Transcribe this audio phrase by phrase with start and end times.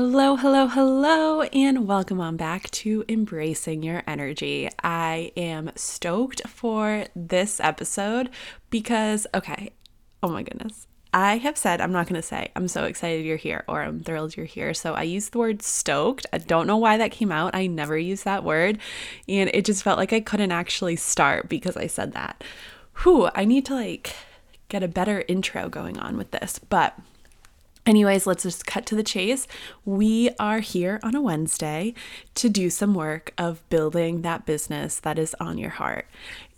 [0.00, 4.70] Hello, hello, hello, and welcome on back to Embracing Your Energy.
[4.80, 8.30] I am stoked for this episode
[8.70, 9.72] because, okay,
[10.22, 10.86] oh my goodness.
[11.12, 13.98] I have said, I'm not going to say, I'm so excited you're here or I'm
[13.98, 14.72] thrilled you're here.
[14.72, 16.26] So I used the word stoked.
[16.32, 17.56] I don't know why that came out.
[17.56, 18.78] I never use that word.
[19.28, 22.44] And it just felt like I couldn't actually start because I said that.
[23.02, 24.14] Whew, I need to like
[24.68, 26.60] get a better intro going on with this.
[26.60, 26.96] But
[27.88, 29.46] Anyways, let's just cut to the chase.
[29.86, 31.94] We are here on a Wednesday
[32.34, 36.06] to do some work of building that business that is on your heart.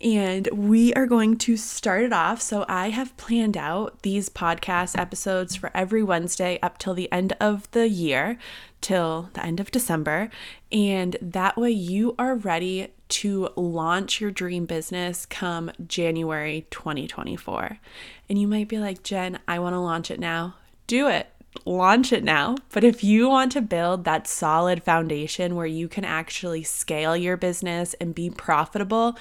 [0.01, 2.41] And we are going to start it off.
[2.41, 7.31] So, I have planned out these podcast episodes for every Wednesday up till the end
[7.39, 8.37] of the year,
[8.81, 10.29] till the end of December.
[10.69, 17.79] And that way, you are ready to launch your dream business come January 2024.
[18.27, 20.55] And you might be like, Jen, I want to launch it now
[20.91, 21.29] do it.
[21.63, 22.57] Launch it now.
[22.73, 27.37] But if you want to build that solid foundation where you can actually scale your
[27.37, 29.17] business and be profitable,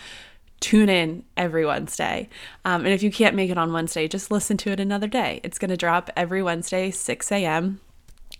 [0.58, 2.28] tune in every Wednesday.
[2.64, 5.40] Um, and if you can't make it on Wednesday, just listen to it another day.
[5.44, 7.80] It's going to drop every Wednesday, 6 a.m.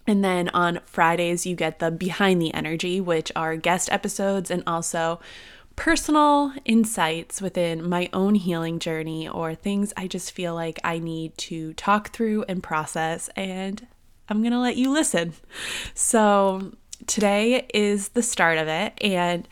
[0.09, 4.65] And then on Fridays, you get the Behind the Energy, which are guest episodes and
[4.67, 5.20] also
[5.81, 11.39] personal insights within my own healing journey or things I just feel like I need
[11.39, 13.31] to talk through and process.
[13.34, 13.87] And
[14.28, 15.33] I'm to let you listen.
[15.95, 16.72] So,
[17.06, 18.92] today is the start of it.
[19.00, 19.48] And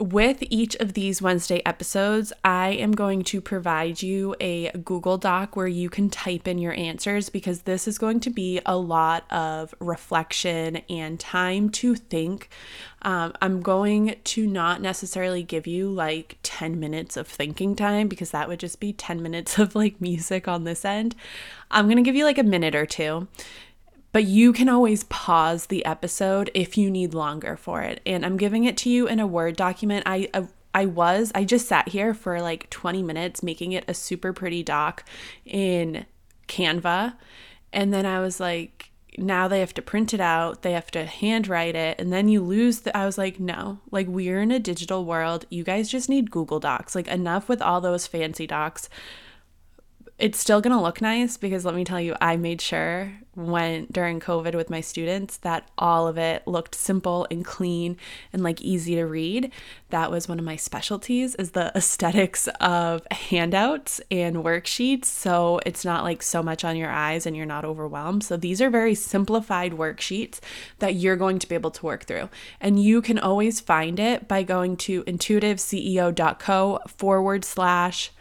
[0.00, 5.54] with each of these Wednesday episodes, I am going to provide you a Google Doc
[5.54, 9.30] where you can type in your answers because this is going to be a lot
[9.30, 12.48] of reflection and time to think.
[13.02, 18.32] Um, I'm going to not necessarily give you like 10 minutes of thinking time because
[18.32, 21.14] that would just be 10 minutes of like music on this end.
[21.70, 23.28] I'm going to give you like a minute or two
[24.14, 28.00] but you can always pause the episode if you need longer for it.
[28.06, 30.04] And I'm giving it to you in a Word document.
[30.06, 33.92] I uh, I was I just sat here for like 20 minutes making it a
[33.92, 35.04] super pretty doc
[35.44, 36.06] in
[36.46, 37.16] Canva.
[37.72, 41.06] And then I was like now they have to print it out, they have to
[41.06, 44.60] handwrite it, and then you lose the I was like, no, like we're in a
[44.60, 45.44] digital world.
[45.50, 46.94] You guys just need Google Docs.
[46.94, 48.88] Like enough with all those fancy docs
[50.16, 53.86] it's still going to look nice because let me tell you, I made sure when
[53.90, 57.96] during COVID with my students that all of it looked simple and clean
[58.32, 59.50] and like easy to read.
[59.90, 65.06] That was one of my specialties is the aesthetics of handouts and worksheets.
[65.06, 68.22] So it's not like so much on your eyes and you're not overwhelmed.
[68.22, 70.38] So these are very simplified worksheets
[70.78, 72.28] that you're going to be able to work through.
[72.60, 78.12] And you can always find it by going to intuitiveceo.co forward slash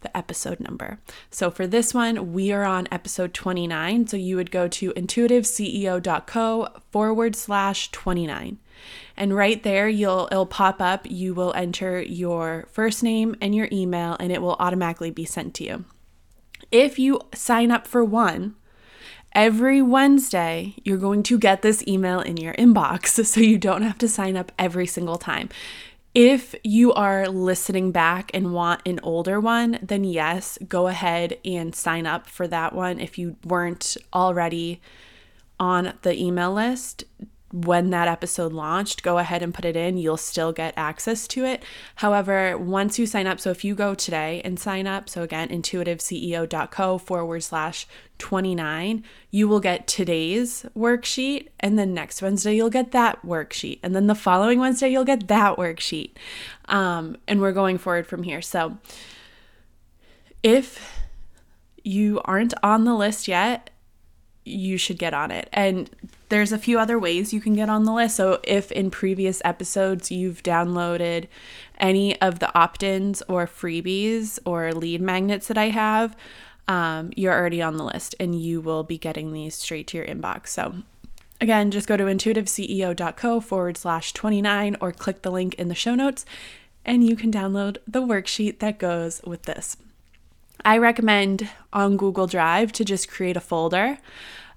[0.00, 0.98] the episode number.
[1.30, 4.06] So for this one, we are on episode 29.
[4.06, 8.58] So you would go to intuitiveceo.co forward slash 29.
[9.16, 11.10] And right there, you'll it'll pop up.
[11.10, 15.54] You will enter your first name and your email, and it will automatically be sent
[15.54, 15.84] to you.
[16.70, 18.56] If you sign up for one,
[19.34, 23.98] every Wednesday, you're going to get this email in your inbox so you don't have
[23.98, 25.48] to sign up every single time.
[26.16, 31.74] If you are listening back and want an older one, then yes, go ahead and
[31.74, 32.98] sign up for that one.
[32.98, 34.80] If you weren't already
[35.60, 37.04] on the email list,
[37.52, 39.96] when that episode launched, go ahead and put it in.
[39.96, 41.62] You'll still get access to it.
[41.96, 45.48] However, once you sign up, so if you go today and sign up, so again,
[45.48, 47.86] intuitiveceo.co forward slash
[48.18, 51.48] 29, you will get today's worksheet.
[51.60, 53.78] And then next Wednesday, you'll get that worksheet.
[53.82, 56.12] And then the following Wednesday, you'll get that worksheet.
[56.66, 58.42] Um, and we're going forward from here.
[58.42, 58.78] So
[60.42, 61.04] if
[61.84, 63.70] you aren't on the list yet,
[64.46, 65.48] you should get on it.
[65.52, 65.90] And
[66.28, 68.16] there's a few other ways you can get on the list.
[68.16, 71.28] So, if in previous episodes you've downloaded
[71.78, 76.16] any of the opt ins or freebies or lead magnets that I have,
[76.68, 80.06] um, you're already on the list and you will be getting these straight to your
[80.06, 80.48] inbox.
[80.48, 80.74] So,
[81.40, 85.94] again, just go to intuitiveceo.co forward slash 29 or click the link in the show
[85.94, 86.24] notes
[86.84, 89.76] and you can download the worksheet that goes with this.
[90.64, 93.98] I recommend on Google Drive to just create a folder.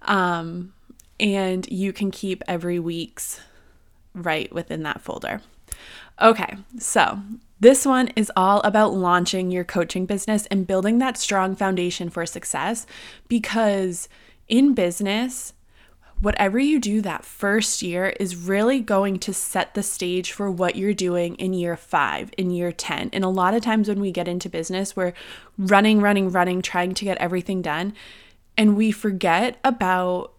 [0.04, 0.74] Um,
[1.20, 3.42] and you can keep every week's
[4.14, 5.42] right within that folder.
[6.22, 7.20] Okay, so
[7.60, 12.26] this one is all about launching your coaching business and building that strong foundation for
[12.26, 12.86] success
[13.28, 14.10] because
[14.48, 15.54] in business,
[16.22, 20.76] whatever you do that first year is really going to set the stage for what
[20.76, 23.10] you're doing in year five, in year 10.
[23.14, 25.14] And a lot of times when we get into business, we're
[25.58, 27.94] running, running, running, trying to get everything done.
[28.60, 30.34] And we forget about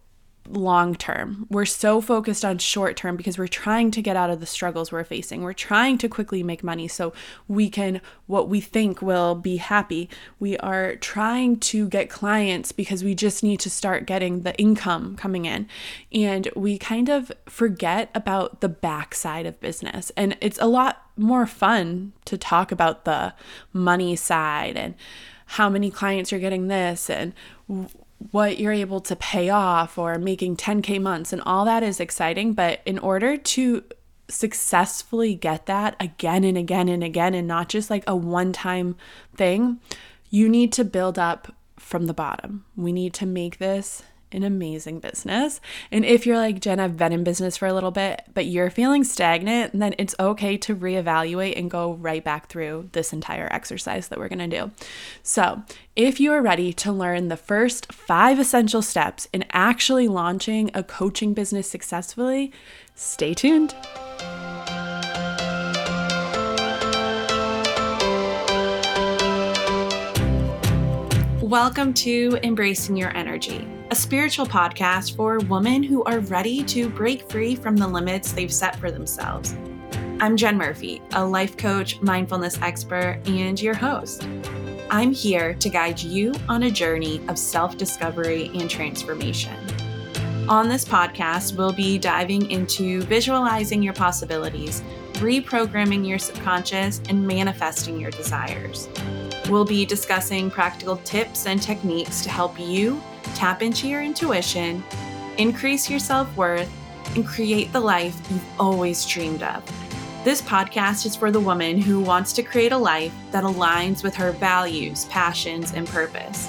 [0.46, 1.46] long term.
[1.48, 4.92] We're so focused on short term because we're trying to get out of the struggles
[4.92, 5.40] we're facing.
[5.40, 7.14] We're trying to quickly make money so
[7.48, 10.10] we can, what we think will be happy.
[10.38, 15.16] We are trying to get clients because we just need to start getting the income
[15.16, 15.66] coming in.
[16.12, 20.12] And we kind of forget about the backside of business.
[20.14, 23.32] And it's a lot more fun to talk about the
[23.72, 24.94] money side and
[25.46, 27.32] how many clients you're getting this and
[28.30, 32.52] what you're able to pay off or making 10K months, and all that is exciting.
[32.52, 33.84] But in order to
[34.28, 38.96] successfully get that again and again and again, and not just like a one time
[39.36, 39.80] thing,
[40.28, 42.64] you need to build up from the bottom.
[42.76, 45.60] We need to make this an amazing business.
[45.90, 48.70] And if you're like, Jen, I've been in business for a little bit, but you're
[48.70, 54.08] feeling stagnant, then it's okay to reevaluate and go right back through this entire exercise
[54.08, 54.70] that we're gonna do.
[55.22, 55.62] So,
[55.96, 60.82] if you are ready to learn the first five essential steps in actually launching a
[60.82, 62.52] coaching business successfully,
[62.94, 63.74] stay tuned.
[71.50, 77.28] Welcome to Embracing Your Energy, a spiritual podcast for women who are ready to break
[77.28, 79.56] free from the limits they've set for themselves.
[80.20, 84.28] I'm Jen Murphy, a life coach, mindfulness expert, and your host.
[84.90, 89.56] I'm here to guide you on a journey of self discovery and transformation.
[90.48, 94.84] On this podcast, we'll be diving into visualizing your possibilities,
[95.14, 98.88] reprogramming your subconscious, and manifesting your desires.
[99.48, 103.02] We'll be discussing practical tips and techniques to help you
[103.34, 104.82] tap into your intuition,
[105.38, 106.70] increase your self worth,
[107.14, 109.64] and create the life you've always dreamed of.
[110.22, 114.14] This podcast is for the woman who wants to create a life that aligns with
[114.16, 116.48] her values, passions, and purpose.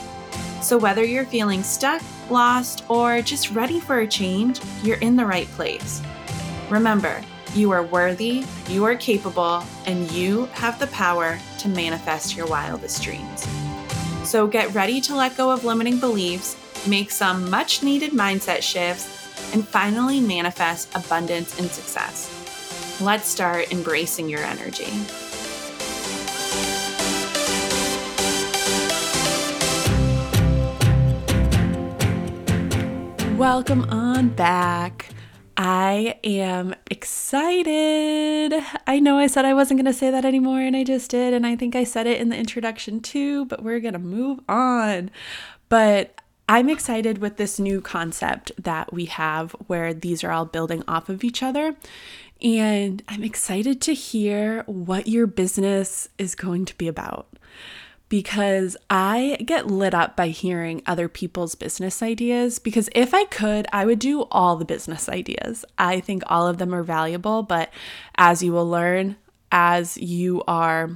[0.62, 5.26] So, whether you're feeling stuck, lost, or just ready for a change, you're in the
[5.26, 6.02] right place.
[6.70, 7.22] Remember,
[7.56, 13.02] you are worthy, you are capable, and you have the power to manifest your wildest
[13.02, 13.48] dreams.
[14.24, 16.56] So get ready to let go of limiting beliefs,
[16.88, 22.30] make some much needed mindset shifts, and finally manifest abundance and success.
[23.02, 24.92] Let's start embracing your energy.
[33.38, 35.11] Welcome on back.
[35.64, 38.52] I am excited.
[38.88, 41.36] I know I said I wasn't going to say that anymore, and I just did.
[41.36, 44.40] And I think I said it in the introduction too, but we're going to move
[44.50, 45.12] on.
[45.70, 46.20] But
[46.50, 51.10] I'm excited with this new concept that we have where these are all building off
[51.10, 51.76] of each other.
[52.42, 57.28] And I'm excited to hear what your business is going to be about
[58.12, 62.60] because I get lit up by hearing other people's business ideas.
[62.60, 65.64] Because if I could, I would do all the business ideas.
[65.78, 67.72] I think all of them are valuable, but
[68.16, 69.16] as you will learn,
[69.50, 70.90] as you are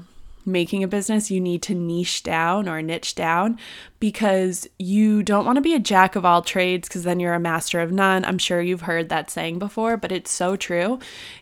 [0.45, 3.59] making a business, you need to niche down or niche down
[4.01, 7.39] because you don't want to be a jack of all trades because then you're a
[7.39, 8.25] master of none.
[8.25, 10.99] I'm sure you've heard that saying before, but it's so true.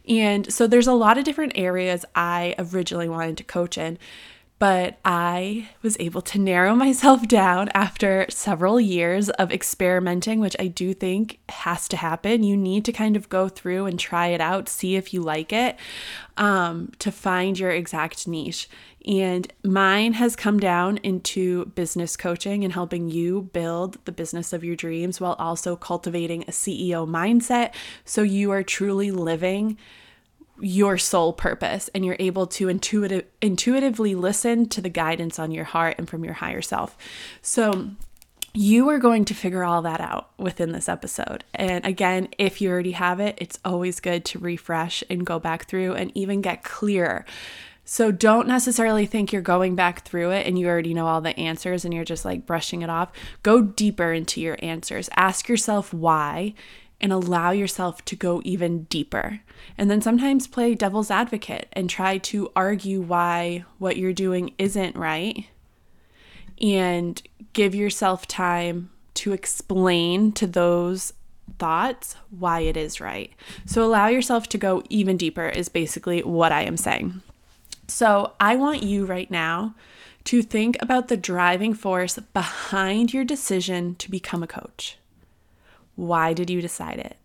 [0.07, 3.97] And so there's a lot of different areas I originally wanted to coach in
[4.63, 10.67] but I was able to narrow myself down after several years of experimenting, which I
[10.67, 12.43] do think has to happen.
[12.43, 15.51] You need to kind of go through and try it out, see if you like
[15.51, 15.75] it,
[16.37, 18.69] um, to find your exact niche.
[19.05, 24.63] And mine has come down into business coaching and helping you build the business of
[24.63, 27.73] your dreams while also cultivating a CEO mindset
[28.05, 29.77] so you are truly living
[30.59, 35.65] your soul purpose and you're able to intuitive, intuitively listen to the guidance on your
[35.65, 36.97] heart and from your higher self.
[37.41, 37.91] So,
[38.55, 41.43] you are going to figure all that out within this episode.
[41.55, 45.65] And again, if you already have it, it's always good to refresh and go back
[45.65, 47.25] through and even get clearer.
[47.85, 51.37] So don't necessarily think you're going back through it and you already know all the
[51.37, 53.11] answers and you're just like brushing it off.
[53.41, 55.09] Go deeper into your answers.
[55.15, 56.53] Ask yourself why
[57.03, 59.41] and allow yourself to go even deeper.
[59.77, 64.95] And then sometimes play devil's advocate and try to argue why what you're doing isn't
[64.95, 65.45] right.
[66.61, 71.11] And give yourself time to explain to those
[71.59, 73.33] thoughts why it is right.
[73.65, 77.21] So allow yourself to go even deeper, is basically what I am saying.
[77.85, 79.75] So I want you right now
[80.23, 84.97] to think about the driving force behind your decision to become a coach.
[85.95, 87.17] Why did you decide it?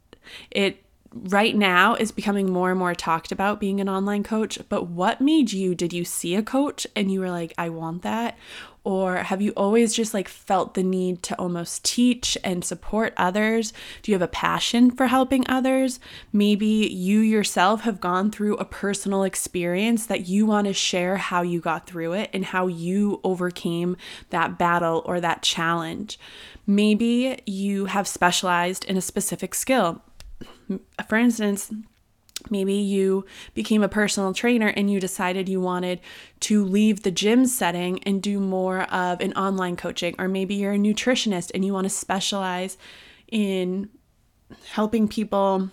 [0.51, 0.85] It
[1.15, 5.21] right now is becoming more and more talked about being an online coach, but what
[5.21, 5.75] made you?
[5.75, 8.37] Did you see a coach and you were like, I want that?
[8.85, 13.73] Or have you always just like felt the need to almost teach and support others?
[14.03, 16.01] Do you have a passion for helping others?
[16.33, 21.43] Maybe you yourself have gone through a personal experience that you want to share how
[21.43, 23.97] you got through it and how you overcame
[24.31, 26.19] that battle or that challenge.
[26.67, 30.03] Maybe you have specialized in a specific skill.
[31.09, 31.73] For instance,
[32.51, 36.01] Maybe you became a personal trainer and you decided you wanted
[36.41, 40.15] to leave the gym setting and do more of an online coaching.
[40.19, 42.79] Or maybe you're a nutritionist and you want to specialize
[43.27, 43.91] in
[44.71, 45.71] helping people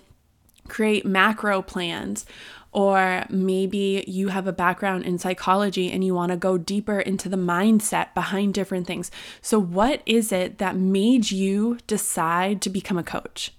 [0.67, 2.25] create macro plans.
[2.71, 7.29] Or maybe you have a background in psychology and you want to go deeper into
[7.29, 9.11] the mindset behind different things.
[9.41, 13.53] So, what is it that made you decide to become a coach?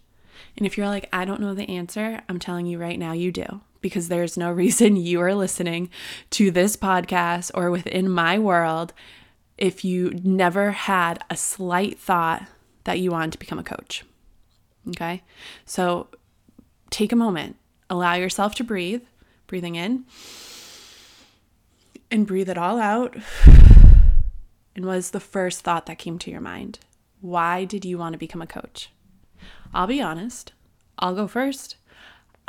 [0.56, 3.32] And if you're like, I don't know the answer, I'm telling you right now, you
[3.32, 3.60] do.
[3.80, 5.90] Because there's no reason you are listening
[6.30, 8.92] to this podcast or within my world
[9.58, 12.46] if you never had a slight thought
[12.84, 14.04] that you wanted to become a coach.
[14.88, 15.22] Okay.
[15.64, 16.08] So
[16.90, 17.56] take a moment,
[17.90, 19.02] allow yourself to breathe,
[19.46, 20.04] breathing in,
[22.10, 23.16] and breathe it all out.
[24.74, 26.80] And what is the first thought that came to your mind?
[27.22, 28.90] Why did you want to become a coach?
[29.74, 30.52] I'll be honest,
[30.98, 31.76] I'll go first.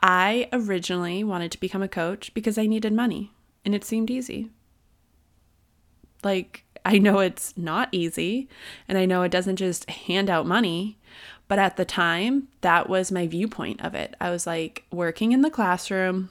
[0.02, 3.32] I originally wanted to become a coach because I needed money
[3.66, 4.52] and it seemed easy.
[6.24, 8.48] Like, I know it's not easy
[8.88, 10.98] and I know it doesn't just hand out money,
[11.48, 14.16] but at the time, that was my viewpoint of it.
[14.22, 16.30] I was like working in the classroom.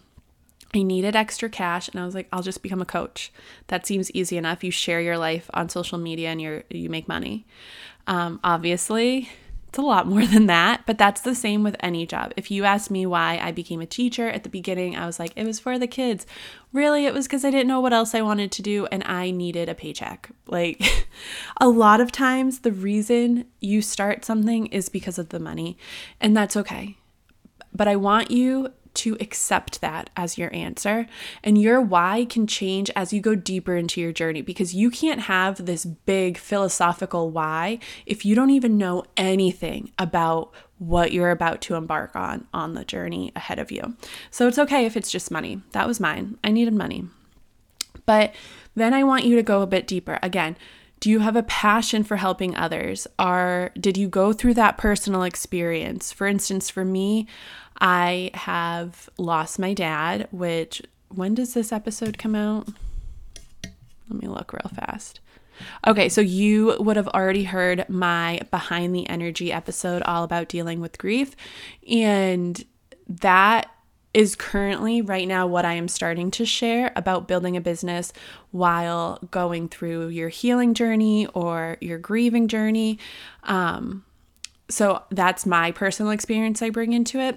[0.75, 3.33] I needed extra cash and I was like, I'll just become a coach.
[3.69, 4.65] That seems easy enough.
[4.65, 7.47] You share your life on social media and you you make money.
[8.07, 9.29] Um, obviously,
[9.77, 12.33] it's a lot more than that, but that's the same with any job.
[12.35, 15.33] If you ask me why I became a teacher at the beginning, I was like,
[15.37, 16.25] it was for the kids.
[16.73, 19.31] Really, it was because I didn't know what else I wanted to do and I
[19.31, 20.31] needed a paycheck.
[20.47, 21.07] Like,
[21.61, 25.77] a lot of times, the reason you start something is because of the money,
[26.23, 26.97] and that's okay.
[27.75, 31.07] But I want you to accept that as your answer.
[31.45, 35.23] And your why can change as you go deeper into your journey because you can't
[35.23, 41.61] have this big philosophical why if you don't even know anything about what you're about
[41.63, 43.97] to embark on on the journey ahead of you.
[44.31, 45.63] So it's okay if it's just money.
[45.73, 46.39] That was mine.
[46.45, 47.05] I needed money.
[48.05, 48.35] But
[48.75, 50.19] then I want you to go a bit deeper.
[50.23, 50.57] Again,
[51.01, 53.07] do you have a passion for helping others?
[53.19, 56.13] Are did you go through that personal experience?
[56.13, 57.27] For instance, for me,
[57.81, 62.69] I have lost my dad, which when does this episode come out?
[64.09, 65.21] Let me look real fast.
[65.87, 70.81] Okay, so you would have already heard my Behind the Energy episode all about dealing
[70.81, 71.35] with grief.
[71.89, 72.63] And
[73.09, 73.71] that
[74.17, 78.15] is currently right now what I am starting to share about building a business
[78.51, 82.99] while going through your healing journey or your grieving journey.
[83.43, 84.07] Um,
[84.71, 87.35] so that's my personal experience I bring into it.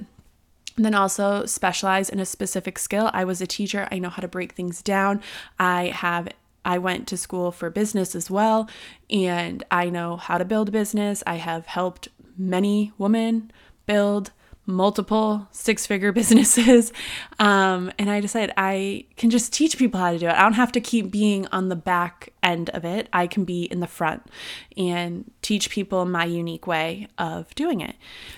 [0.78, 3.10] And then also specialize in a specific skill.
[3.12, 5.22] I was a teacher, I know how to break things down.
[5.60, 6.30] I have
[6.64, 8.70] I went to school for business as well,
[9.10, 11.24] and I know how to build a business.
[11.28, 12.08] I have helped
[12.38, 13.52] many women
[13.86, 14.32] build
[14.70, 16.94] multiple six figure businesses.
[17.40, 20.34] Um, and I decided I can just teach people how to do it.
[20.34, 23.10] I don't have to keep being on the back end of it.
[23.12, 24.30] I can be in the front
[24.78, 27.96] and teach people my unique way of doing it.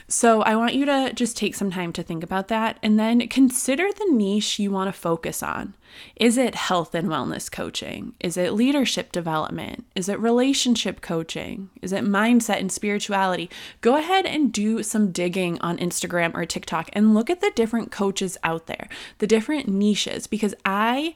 [0.08, 3.28] So I want you to just take some time to think about that and then
[3.28, 5.76] consider the niche you want to focus on.
[6.16, 8.14] Is it health and wellness coaching?
[8.20, 9.86] Is it leadership development?
[9.96, 11.70] Is it relationship coaching?
[11.82, 13.50] Is it mindset and spirituality?
[13.82, 17.92] Go ahead and do some digging on Instagram or TikTok and look at the different
[17.92, 21.16] coaches out there, the different niches, because I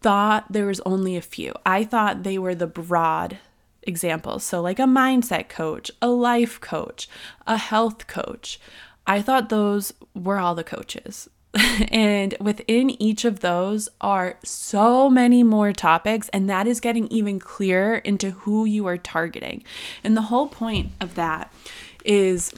[0.00, 1.54] thought there was only a few.
[1.64, 3.38] I thought they were the broad
[3.82, 4.44] examples.
[4.44, 7.08] So, like a mindset coach, a life coach,
[7.46, 8.60] a health coach.
[9.06, 11.28] I thought those were all the coaches.
[11.88, 17.38] and within each of those are so many more topics, and that is getting even
[17.38, 19.62] clearer into who you are targeting.
[20.02, 21.52] And the whole point of that
[22.04, 22.52] is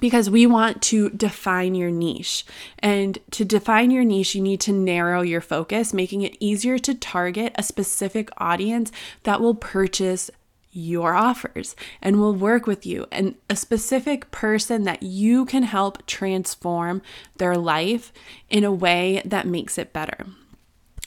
[0.00, 2.46] because we want to define your niche.
[2.78, 6.94] And to define your niche, you need to narrow your focus, making it easier to
[6.94, 8.90] target a specific audience
[9.24, 10.30] that will purchase
[10.72, 16.04] your offers and will work with you and a specific person that you can help
[16.06, 17.02] transform
[17.36, 18.12] their life
[18.48, 20.26] in a way that makes it better.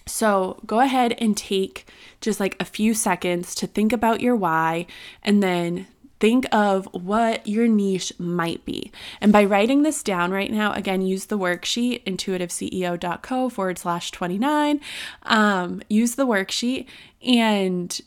[0.06, 1.88] So go ahead and take
[2.22, 4.86] just like a few seconds to think about your why
[5.24, 5.88] and then
[6.20, 8.92] think of what your niche might be.
[9.20, 14.80] And by writing this down right now, again, use the worksheet, intuitiveceo.co forward slash 29.
[15.24, 16.86] Um, use the worksheet
[17.22, 18.00] and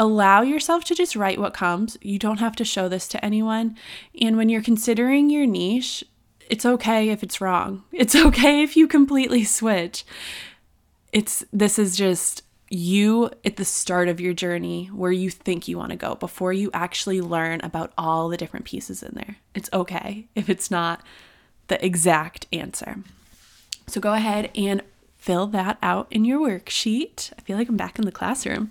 [0.00, 1.98] allow yourself to just write what comes.
[2.00, 3.76] You don't have to show this to anyone.
[4.18, 6.02] And when you're considering your niche,
[6.48, 7.84] it's okay if it's wrong.
[7.92, 10.04] It's okay if you completely switch.
[11.12, 15.76] It's this is just you at the start of your journey where you think you
[15.76, 19.36] want to go before you actually learn about all the different pieces in there.
[19.54, 21.02] It's okay if it's not
[21.68, 22.96] the exact answer.
[23.86, 24.82] So go ahead and
[25.20, 27.30] fill that out in your worksheet.
[27.38, 28.70] I feel like I'm back in the classroom.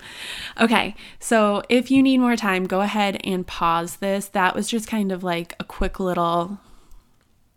[0.59, 4.27] Okay, so if you need more time, go ahead and pause this.
[4.29, 6.59] That was just kind of like a quick little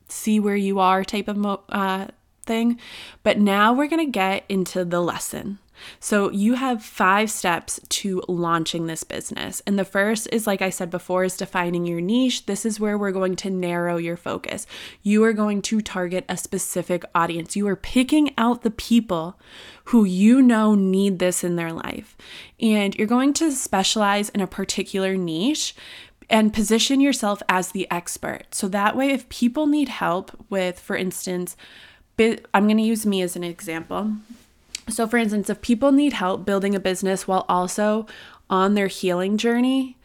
[0.08, 2.08] see where you are type of uh,
[2.44, 2.78] thing.
[3.22, 5.58] But now we're going to get into the lesson.
[6.00, 9.62] So, you have five steps to launching this business.
[9.66, 12.46] And the first is, like I said before, is defining your niche.
[12.46, 14.66] This is where we're going to narrow your focus.
[15.02, 17.56] You are going to target a specific audience.
[17.56, 19.38] You are picking out the people
[19.86, 22.16] who you know need this in their life.
[22.60, 25.74] And you're going to specialize in a particular niche
[26.30, 28.54] and position yourself as the expert.
[28.54, 31.56] So that way, if people need help with, for instance,
[32.18, 34.12] I'm going to use me as an example.
[34.88, 38.06] So, for instance, if people need help building a business while also
[38.50, 39.96] on their healing journey,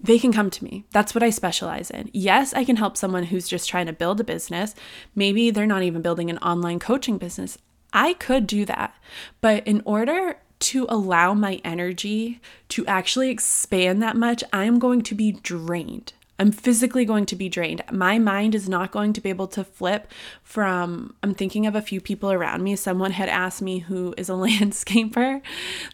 [0.00, 0.84] they can come to me.
[0.92, 2.10] That's what I specialize in.
[2.12, 4.74] Yes, I can help someone who's just trying to build a business.
[5.14, 7.56] Maybe they're not even building an online coaching business.
[7.92, 8.94] I could do that.
[9.40, 15.14] But in order to allow my energy to actually expand that much, I'm going to
[15.14, 16.12] be drained.
[16.44, 17.80] I'm physically going to be drained.
[17.90, 21.14] My mind is not going to be able to flip from.
[21.22, 22.76] I'm thinking of a few people around me.
[22.76, 25.40] Someone had asked me who is a landscaper.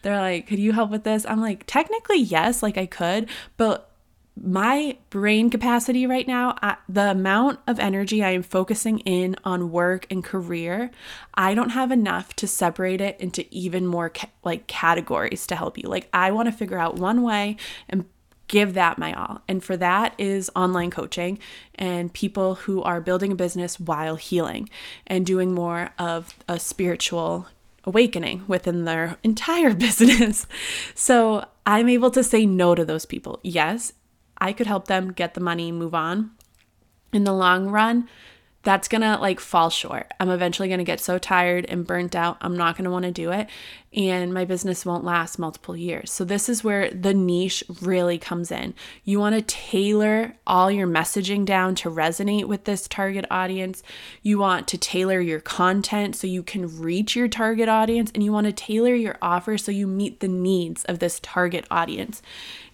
[0.02, 1.25] They're like, Could you help with this?
[1.25, 3.92] I'm like, Technically, yes, like I could, but
[4.42, 9.71] my brain capacity right now, I, the amount of energy I am focusing in on
[9.71, 10.90] work and career,
[11.35, 15.78] I don't have enough to separate it into even more ca- like categories to help
[15.78, 15.88] you.
[15.88, 17.57] Like, I want to figure out one way
[17.88, 18.04] and
[18.50, 19.40] give that my all.
[19.49, 21.38] And for that is online coaching
[21.76, 24.69] and people who are building a business while healing
[25.07, 27.47] and doing more of a spiritual
[27.85, 30.46] awakening within their entire business.
[30.94, 33.38] So I'm able to say no to those people.
[33.42, 33.92] Yes,
[34.38, 36.33] I could help them get the money, move on.
[37.12, 38.09] In the long run,
[38.62, 40.12] that's gonna like fall short.
[40.20, 43.49] I'm eventually gonna get so tired and burnt out, I'm not gonna wanna do it,
[43.94, 46.12] and my business won't last multiple years.
[46.12, 48.75] So, this is where the niche really comes in.
[49.03, 53.83] You wanna tailor all your messaging down to resonate with this target audience.
[54.23, 58.33] You want to tailor your content so you can reach your target audience, and you
[58.33, 62.20] wanna tailor your offer so you meet the needs of this target audience.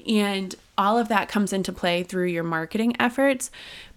[0.06, 3.50] And all of that comes into play through your marketing efforts.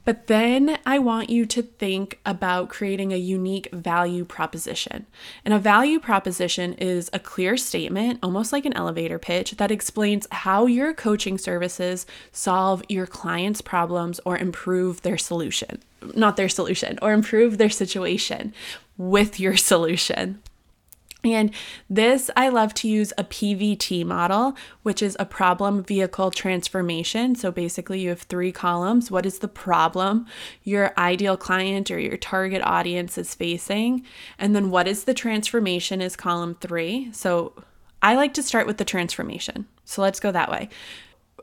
[0.06, 5.06] But then I want you to think about creating a unique value proposition.
[5.46, 10.26] And a value proposition is a clear statement, almost like an elevator pitch, that explains
[10.32, 15.84] how your coaching services solve your clients' problems or improve their solution.
[16.16, 18.54] Not their solution, or improve their situation
[18.98, 20.42] with your solution.
[21.24, 21.52] And
[21.90, 27.36] this, I love to use a PVT model, which is a problem vehicle transformation.
[27.36, 29.12] So basically, you have three columns.
[29.12, 30.26] What is the problem
[30.64, 34.06] your ideal client or your target audience is facing?
[34.38, 37.12] And then what is the transformation is column three.
[37.12, 37.54] So
[38.02, 39.68] I like to start with the transformation.
[39.84, 40.70] So let's go that way.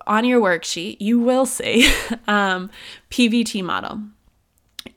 [0.06, 1.92] On your worksheet, you will see
[2.26, 2.70] um,
[3.10, 4.00] PVT model.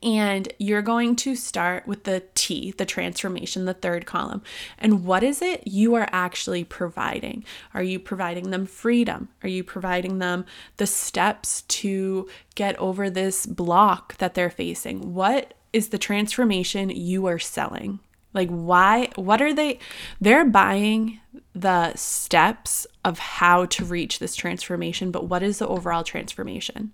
[0.02, 4.42] And you're going to start with the T, the transformation, the third column.
[4.78, 7.44] And what is it you are actually providing?
[7.74, 9.30] Are you providing them freedom?
[9.44, 10.46] Are you providing them
[10.78, 15.14] the steps to get over this block that they're facing?
[15.14, 18.00] What is the transformation you are selling?
[18.34, 19.10] Like, why?
[19.16, 19.80] What are they?
[20.22, 21.20] They're buying
[21.54, 26.92] the steps of how to reach this transformation, but what is the overall transformation?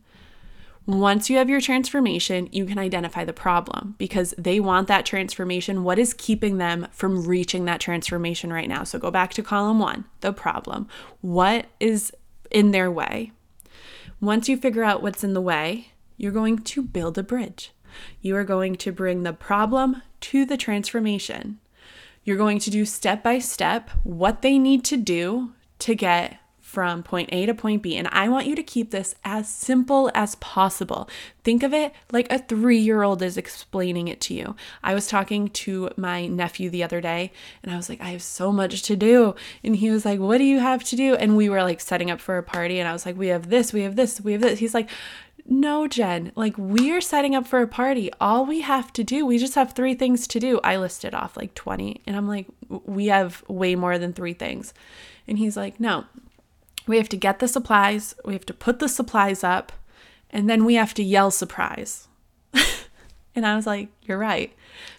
[0.88, 5.84] Once you have your transformation, you can identify the problem because they want that transformation.
[5.84, 8.84] What is keeping them from reaching that transformation right now?
[8.84, 10.88] So go back to column one the problem.
[11.22, 12.12] What is
[12.52, 13.32] in their way?
[14.22, 17.72] Once you figure out what's in the way, you're going to build a bridge.
[18.22, 21.60] You are going to bring the problem to the transformation.
[22.24, 26.40] You're going to do step by step what they need to do to get
[26.76, 27.96] from point A to point B.
[27.96, 31.10] And I want you to keep this as simple as possible.
[31.46, 34.58] Think of it like a three year old is explaining it to you.
[34.84, 37.32] I was talking to my nephew the other day
[37.64, 39.36] and I was like, I have so much to do.
[39.64, 41.16] And he was like, What do you have to do?
[41.16, 43.50] And we were like setting up for a party and I was like, We have
[43.50, 44.60] this, we have this, we have this.
[44.60, 44.90] He's like,
[45.48, 48.12] no, Jen, like we are setting up for a party.
[48.20, 50.60] All we have to do, we just have three things to do.
[50.64, 54.74] I listed off like 20, and I'm like, we have way more than three things.
[55.28, 56.06] And he's like, no,
[56.88, 59.72] we have to get the supplies, we have to put the supplies up,
[60.30, 62.08] and then we have to yell surprise.
[63.36, 64.54] and I was like, You're right.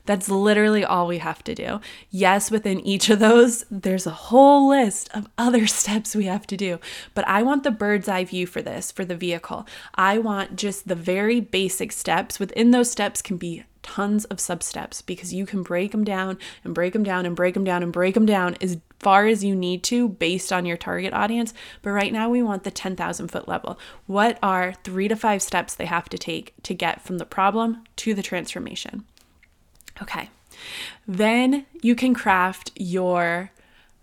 [0.07, 1.81] That's literally all we have to do.
[2.11, 6.57] Yes, within each of those, there's a whole list of other steps we have to
[6.57, 6.79] do.
[7.15, 9.67] But I want the bird's eye view for this, for the vehicle.
[9.95, 12.39] I want just the very basic steps.
[12.39, 16.39] Within those steps can be tons of sub steps because you can break them down
[16.65, 19.45] and break them down and break them down and break them down as far as
[19.45, 21.55] you need to based on your target audience.
[21.83, 23.79] But right now, we want the 10,000 foot level.
[24.07, 27.85] What are three to five steps they have to take to get from the problem
[27.97, 29.05] to the transformation?
[30.03, 30.31] Okay.
[31.07, 33.53] Then you can craft your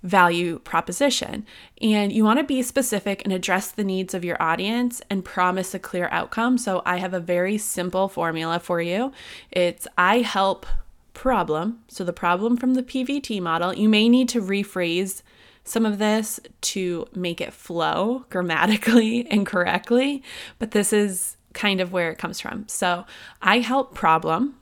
[0.04, 1.46] value proposition.
[1.82, 5.74] And you want to be specific and address the needs of your audience and promise
[5.74, 6.58] a clear outcome.
[6.58, 9.13] So I have a very simple formula for you.
[9.50, 10.66] It's I help
[11.13, 11.80] problem.
[11.88, 15.22] So the problem from the PVT model, you may need to rephrase
[15.63, 20.22] some of this to make it flow grammatically and correctly,
[20.60, 22.68] but this is kind of where it comes from.
[22.68, 23.06] So
[23.42, 24.56] I help problem,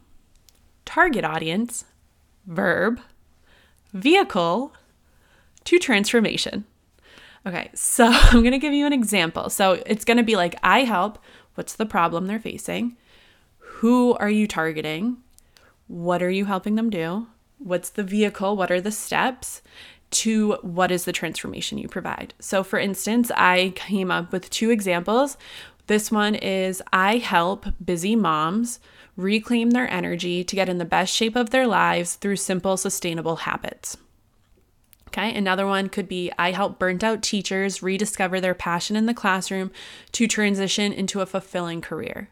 [0.86, 1.86] target audience,
[2.46, 3.00] verb,
[3.94, 4.74] vehicle,
[5.66, 6.66] to transformation.
[7.46, 9.50] Okay, so I'm going to give you an example.
[9.50, 11.20] So it's going to be like, I help.
[11.56, 12.96] What's the problem they're facing?
[13.58, 15.18] Who are you targeting?
[15.88, 17.28] What are you helping them do?
[17.58, 18.56] What's the vehicle?
[18.56, 19.62] What are the steps?
[20.12, 22.34] To what is the transformation you provide?
[22.40, 25.38] So, for instance, I came up with two examples.
[25.88, 28.82] This one is I help busy moms
[29.16, 33.38] reclaim their energy to get in the best shape of their lives through simple, sustainable
[33.38, 33.98] habits.
[35.14, 39.14] Okay, another one could be I help burnt out teachers rediscover their passion in the
[39.14, 39.70] classroom
[40.14, 42.30] to transition into a fulfilling career.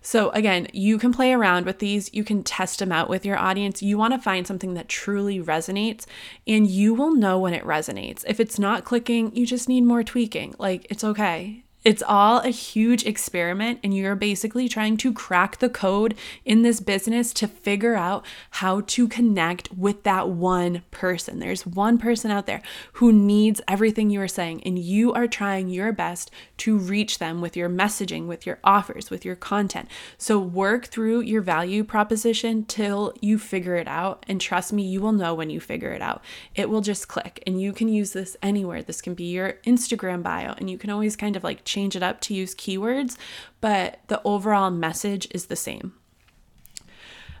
[0.00, 3.36] So, again, you can play around with these, you can test them out with your
[3.36, 3.82] audience.
[3.82, 6.06] You want to find something that truly resonates,
[6.46, 8.24] and you will know when it resonates.
[8.26, 10.54] If it's not clicking, you just need more tweaking.
[10.58, 11.64] Like, it's okay.
[11.86, 16.80] It's all a huge experiment, and you're basically trying to crack the code in this
[16.80, 21.38] business to figure out how to connect with that one person.
[21.38, 22.60] There's one person out there
[22.94, 27.40] who needs everything you are saying, and you are trying your best to reach them
[27.40, 29.88] with your messaging, with your offers, with your content.
[30.18, 34.26] So, work through your value proposition till you figure it out.
[34.26, 36.20] And trust me, you will know when you figure it out.
[36.56, 38.82] It will just click, and you can use this anywhere.
[38.82, 42.02] This can be your Instagram bio, and you can always kind of like change it
[42.02, 43.18] up to use keywords,
[43.60, 45.92] but the overall message is the same.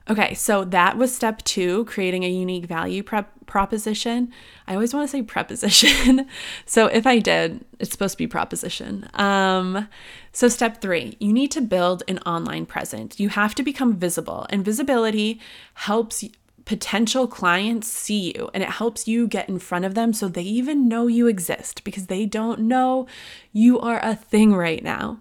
[0.08, 4.30] Okay, so that was step two, creating a unique value prep proposition.
[4.68, 6.28] I always want to say preposition.
[6.66, 9.08] so if I did, it's supposed to be proposition.
[9.14, 9.88] Um,
[10.32, 13.18] so step three, you need to build an online presence.
[13.18, 15.40] You have to become visible, and visibility
[15.74, 16.22] helps
[16.66, 20.42] potential clients see you and it helps you get in front of them so they
[20.42, 23.06] even know you exist because they don't know
[23.52, 25.20] you are a thing right now.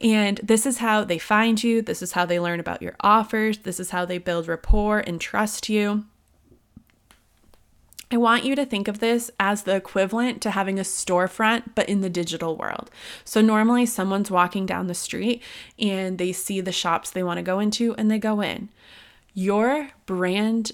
[0.00, 3.58] And this is how they find you, this is how they learn about your offers,
[3.58, 6.04] this is how they build rapport and trust you.
[8.10, 11.88] I want you to think of this as the equivalent to having a storefront, but
[11.88, 12.88] in the digital world.
[13.24, 15.42] So, normally someone's walking down the street
[15.80, 18.68] and they see the shops they want to go into and they go in.
[19.32, 20.70] Your brand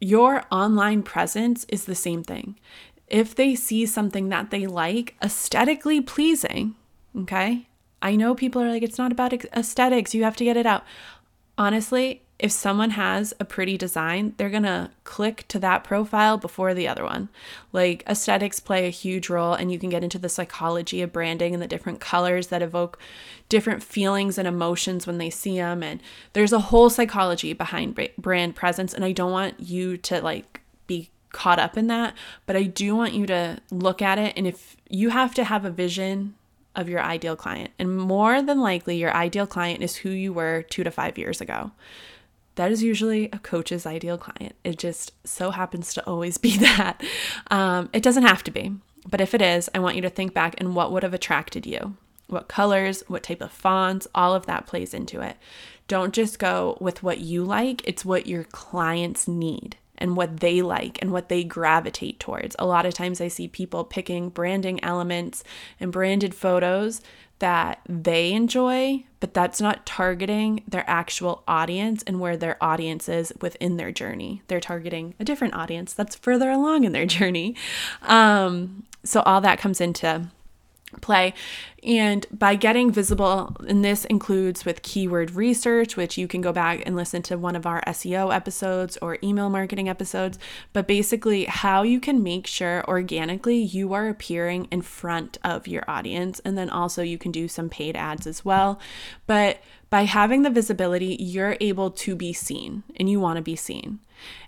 [0.00, 2.58] your online presence is the same thing.
[3.08, 6.74] If they see something that they like, aesthetically pleasing,
[7.16, 7.68] okay?
[8.02, 10.84] I know people are like, it's not about aesthetics, you have to get it out.
[11.56, 16.86] Honestly, if someone has a pretty design, they're gonna click to that profile before the
[16.86, 17.30] other one.
[17.72, 21.54] Like aesthetics play a huge role, and you can get into the psychology of branding
[21.54, 22.98] and the different colors that evoke
[23.48, 25.82] different feelings and emotions when they see them.
[25.82, 26.02] And
[26.34, 31.08] there's a whole psychology behind brand presence, and I don't want you to like be
[31.32, 34.34] caught up in that, but I do want you to look at it.
[34.36, 36.34] And if you have to have a vision
[36.74, 40.66] of your ideal client, and more than likely, your ideal client is who you were
[40.68, 41.72] two to five years ago
[42.56, 44.54] that is usually a coach's ideal client.
[44.64, 47.02] It just so happens to always be that.
[47.50, 48.72] Um, it doesn't have to be,
[49.08, 51.64] but if it is, I want you to think back and what would have attracted
[51.66, 51.96] you.
[52.28, 55.36] What colors, what type of fonts, all of that plays into it.
[55.86, 59.76] Don't just go with what you like, it's what your clients need.
[59.98, 62.54] and what they like and what they gravitate towards.
[62.58, 65.42] A lot of times I see people picking branding elements
[65.80, 67.00] and branded photos
[67.38, 73.32] that they enjoy, but that's not targeting their actual audience and where their audience is
[73.40, 74.42] within their journey.
[74.48, 77.54] They're targeting a different audience that's further along in their journey.
[78.02, 80.28] Um, so all that comes into
[81.00, 81.34] play.
[81.82, 86.82] And by getting visible, and this includes with keyword research, which you can go back
[86.84, 90.38] and listen to one of our SEO episodes or email marketing episodes,
[90.72, 95.84] but basically how you can make sure organically you are appearing in front of your
[95.88, 96.40] audience.
[96.40, 98.80] And then also you can do some paid ads as well.
[99.26, 103.56] But by having the visibility, you're able to be seen and you want to be
[103.56, 104.00] seen.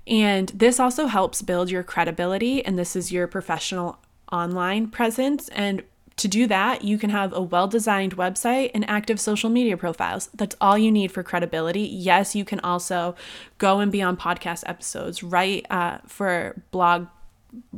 [0.06, 3.98] And this also helps build your credibility, and this is your professional
[4.32, 5.82] online presence and
[6.18, 10.28] to do that, you can have a well designed website and active social media profiles.
[10.34, 11.82] That's all you need for credibility.
[11.82, 13.14] Yes, you can also
[13.58, 17.08] go and be on podcast episodes, write uh, for blog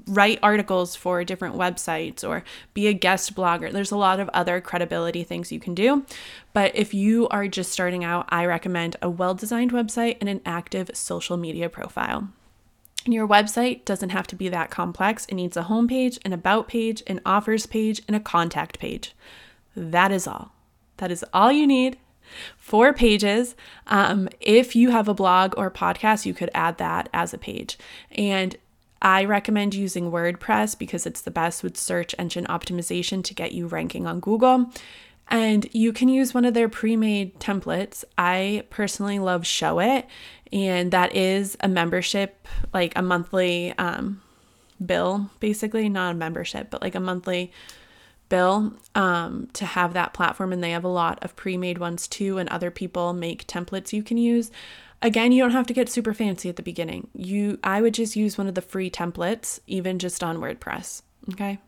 [0.08, 2.42] write articles for different websites or
[2.74, 3.70] be a guest blogger.
[3.70, 6.04] There's a lot of other credibility things you can do.
[6.52, 10.40] But if you are just starting out, I recommend a well designed website and an
[10.44, 12.30] active social media profile.
[13.06, 15.24] Your website doesn't have to be that complex.
[15.26, 19.14] It needs a homepage, an about page, an offers page, and a contact page.
[19.74, 20.52] That is all.
[20.98, 21.98] That is all you need.
[22.56, 23.56] Four pages.
[23.86, 27.78] Um, if you have a blog or podcast, you could add that as a page.
[28.12, 28.56] And
[29.02, 33.66] I recommend using WordPress because it's the best with search engine optimization to get you
[33.66, 34.70] ranking on Google.
[35.30, 38.04] And you can use one of their pre made templates.
[38.18, 40.06] I personally love Showit
[40.52, 44.20] and that is a membership, like a monthly um,
[44.84, 47.52] bill, basically, not a membership, but like a monthly
[48.28, 50.52] bill um, to have that platform.
[50.52, 53.92] And they have a lot of pre made ones too, and other people make templates
[53.92, 54.50] you can use.
[55.02, 57.08] Again, you don't have to get super fancy at the beginning.
[57.14, 61.02] You, I would just use one of the free templates, even just on WordPress.
[61.32, 61.58] Okay.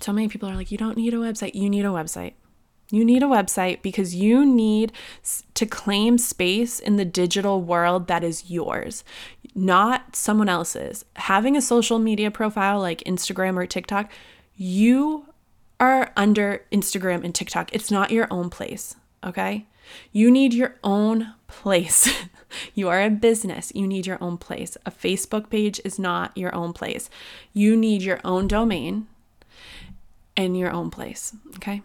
[0.00, 1.54] So many people are like, you don't need a website.
[1.54, 2.34] You need a website.
[2.90, 4.92] You need a website because you need
[5.54, 9.04] to claim space in the digital world that is yours,
[9.54, 11.04] not someone else's.
[11.16, 14.10] Having a social media profile like Instagram or TikTok,
[14.56, 15.26] you
[15.78, 17.74] are under Instagram and TikTok.
[17.74, 19.66] It's not your own place, okay?
[20.10, 22.10] You need your own place.
[22.74, 23.70] you are a business.
[23.74, 24.78] You need your own place.
[24.86, 27.10] A Facebook page is not your own place.
[27.52, 29.08] You need your own domain
[30.36, 31.82] and your own place, okay?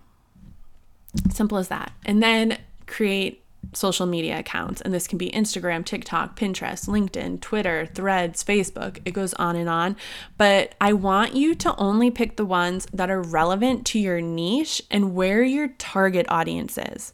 [1.32, 1.92] Simple as that.
[2.06, 4.82] And then create social media accounts.
[4.82, 9.00] And this can be Instagram, TikTok, Pinterest, LinkedIn, Twitter, Threads, Facebook.
[9.06, 9.96] It goes on and on.
[10.38, 14.82] But I want you to only pick the ones that are relevant to your niche
[14.92, 17.14] and where your target audience is.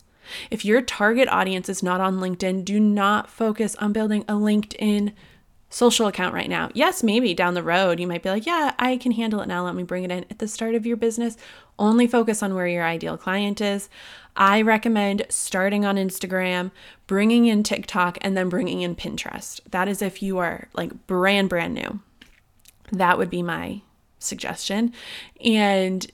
[0.52, 5.14] If your target audience is not on LinkedIn, do not focus on building a LinkedIn
[5.70, 6.70] social account right now.
[6.74, 9.64] Yes, maybe down the road you might be like, yeah, I can handle it now.
[9.64, 10.26] Let me bring it in.
[10.30, 11.38] At the start of your business,
[11.78, 13.90] only focus on where your ideal client is.
[14.36, 16.72] I recommend starting on Instagram,
[17.08, 19.60] bringing in TikTok, and then bringing in Pinterest.
[19.70, 22.00] That is if you are like brand, brand new.
[22.92, 23.82] That would be my
[24.18, 24.94] suggestion.
[25.44, 26.06] And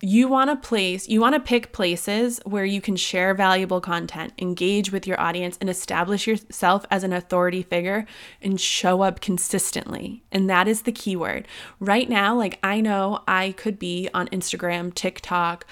[0.00, 4.32] you want to place, you want to pick places where you can share valuable content,
[4.38, 8.06] engage with your audience, and establish yourself as an authority figure
[8.40, 10.22] and show up consistently.
[10.30, 11.48] And that is the key word.
[11.80, 15.66] Right now, like I know I could be on Instagram, TikTok,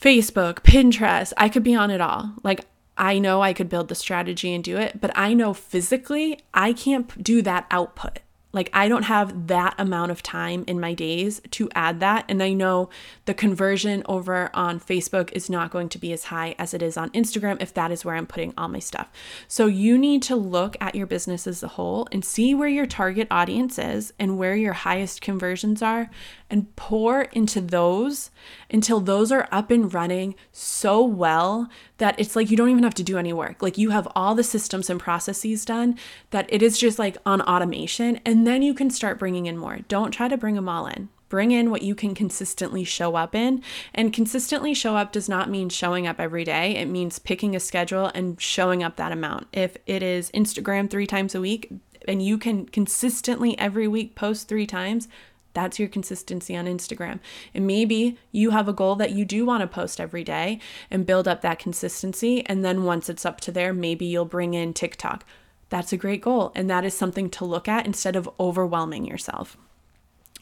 [0.00, 2.32] Facebook, Pinterest, I could be on it all.
[2.44, 6.38] Like I know I could build the strategy and do it, but I know physically
[6.54, 8.20] I can't do that output.
[8.56, 12.24] Like, I don't have that amount of time in my days to add that.
[12.28, 12.88] And I know
[13.26, 16.96] the conversion over on Facebook is not going to be as high as it is
[16.96, 19.08] on Instagram if that is where I'm putting all my stuff.
[19.46, 22.86] So, you need to look at your business as a whole and see where your
[22.86, 26.10] target audience is and where your highest conversions are
[26.48, 28.30] and pour into those
[28.70, 32.94] until those are up and running so well that it's like you don't even have
[32.94, 33.62] to do any work.
[33.62, 35.98] Like you have all the systems and processes done
[36.30, 38.20] that it is just like on automation.
[38.24, 39.78] And then you can start bringing in more.
[39.88, 41.08] Don't try to bring them all in.
[41.28, 43.62] Bring in what you can consistently show up in.
[43.94, 46.76] And consistently show up does not mean showing up every day.
[46.76, 49.48] It means picking a schedule and showing up that amount.
[49.52, 51.72] If it is Instagram three times a week
[52.06, 55.08] and you can consistently every week post three times,
[55.56, 57.18] that's your consistency on Instagram.
[57.54, 61.06] And maybe you have a goal that you do want to post every day and
[61.06, 62.44] build up that consistency.
[62.44, 65.24] And then once it's up to there, maybe you'll bring in TikTok.
[65.70, 66.52] That's a great goal.
[66.54, 69.56] And that is something to look at instead of overwhelming yourself.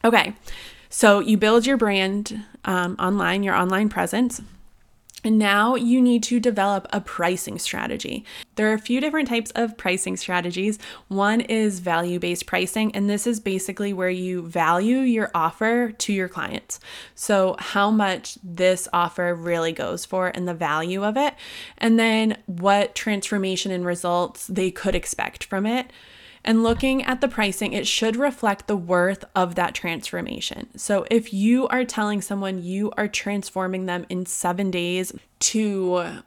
[0.05, 0.35] Okay,
[0.91, 4.43] so you build your brand um, online, your online presence.
[5.25, 8.27] And now you need to develop a pricing strategy.
[8.57, 10.79] There are a few different types of pricing strategies.
[11.09, 16.13] One is value based pricing, and this is basically where you value your offer to
[16.13, 16.79] your clients.
[17.15, 21.35] So, how much this offer really goes for and the value of it,
[21.79, 25.91] and then what transformation and results they could expect from it.
[26.45, 30.69] And looking at the pricing, it should reflect the worth of that transformation.
[30.77, 36.23] So if you are telling someone you are transforming them in seven days to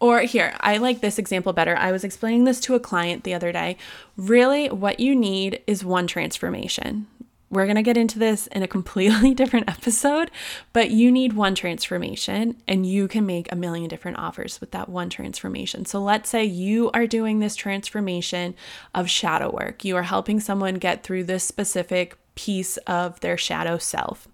[0.00, 1.76] or here, I like this example better.
[1.76, 3.76] I was explaining this to a client the other day.
[4.16, 7.06] Really, what you need is one transformation.
[7.50, 10.30] We're going to get into this in a completely different episode,
[10.72, 14.88] but you need one transformation and you can make a million different offers with that
[14.88, 15.84] one transformation.
[15.84, 18.54] So let's say you are doing this transformation
[18.94, 19.84] of shadow work.
[19.84, 24.28] You are helping someone get through this specific piece of their shadow self.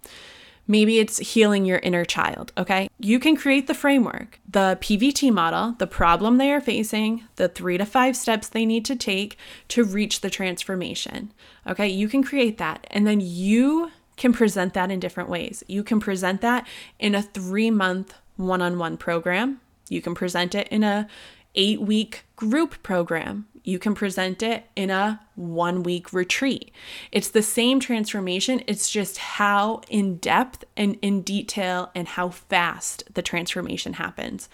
[0.68, 2.88] Maybe it's healing your inner child, okay?
[2.98, 7.78] You can create the framework, the PVT model, the problem they are facing, the three
[7.78, 9.36] to five steps they need to take
[9.68, 11.32] to reach the transformation,
[11.66, 11.88] okay?
[11.88, 15.62] You can create that and then you can present that in different ways.
[15.68, 16.66] You can present that
[16.98, 19.60] in a three month one on one program.
[19.88, 21.06] You can present it in a
[21.56, 26.70] eight week group program you can present it in a one week retreat.
[27.10, 33.02] It's the same transformation, it's just how in depth and in detail and how fast
[33.12, 34.48] the transformation happens.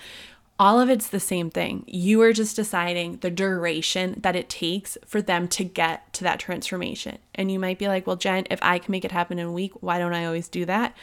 [0.59, 1.85] All of it's the same thing.
[1.87, 6.41] You are just deciding the duration that it takes for them to get to that
[6.41, 7.19] transformation.
[7.35, 9.53] And you might be like, well, Jen, if I can make it happen in a
[9.53, 10.97] week, why don't I always do that?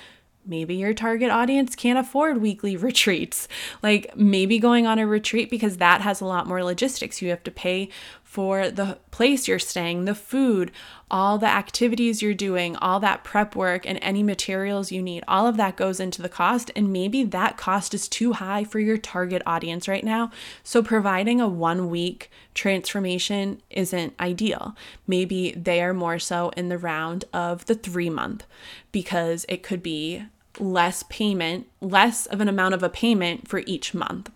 [0.49, 3.47] Maybe your target audience can't afford weekly retreats.
[3.81, 7.21] Like maybe going on a retreat because that has a lot more logistics.
[7.21, 7.89] You have to pay
[8.29, 10.71] for the place you're staying, the food,
[11.09, 15.23] all the activities you're doing, all that prep work, and any materials you need.
[15.27, 16.69] All of that goes into the cost.
[16.75, 20.29] And maybe that cost is too high for your target audience right now.
[20.63, 24.75] So providing a one week transformation isn't ideal.
[25.07, 28.45] Maybe they are more so in the round of the three month
[28.91, 30.25] because it could be
[30.57, 34.31] less payment, less of an amount of a payment for each month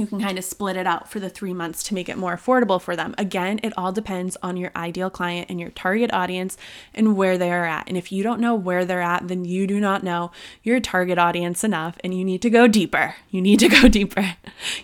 [0.00, 2.36] you can kind of split it out for the three months to make it more
[2.36, 3.14] affordable for them.
[3.18, 6.56] Again, it all depends on your ideal client and your target audience
[6.94, 7.86] and where they are at.
[7.86, 11.18] And if you don't know where they're at, then you do not know your target
[11.18, 13.16] audience enough and you need to go deeper.
[13.30, 14.36] You need to go deeper.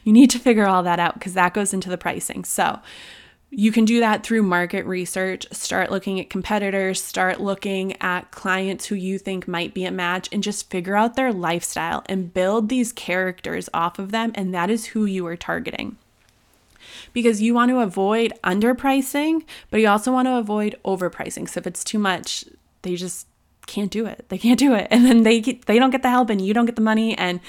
[0.05, 2.45] You need to figure all that out because that goes into the pricing.
[2.45, 2.81] So,
[3.51, 5.47] you can do that through market research.
[5.53, 10.29] Start looking at competitors, start looking at clients who you think might be a match,
[10.33, 14.33] and just figure out their lifestyle and build these characters off of them.
[14.35, 15.97] And that is who you are targeting.
[17.13, 21.49] Because you want to avoid underpricing, but you also want to avoid overpricing.
[21.49, 22.45] So if it's too much,
[22.83, 23.27] they just
[23.67, 24.27] can't do it.
[24.29, 24.89] They can't do it.
[24.97, 27.17] And then they get, they don't get the help and you don't get the money
[27.17, 27.41] and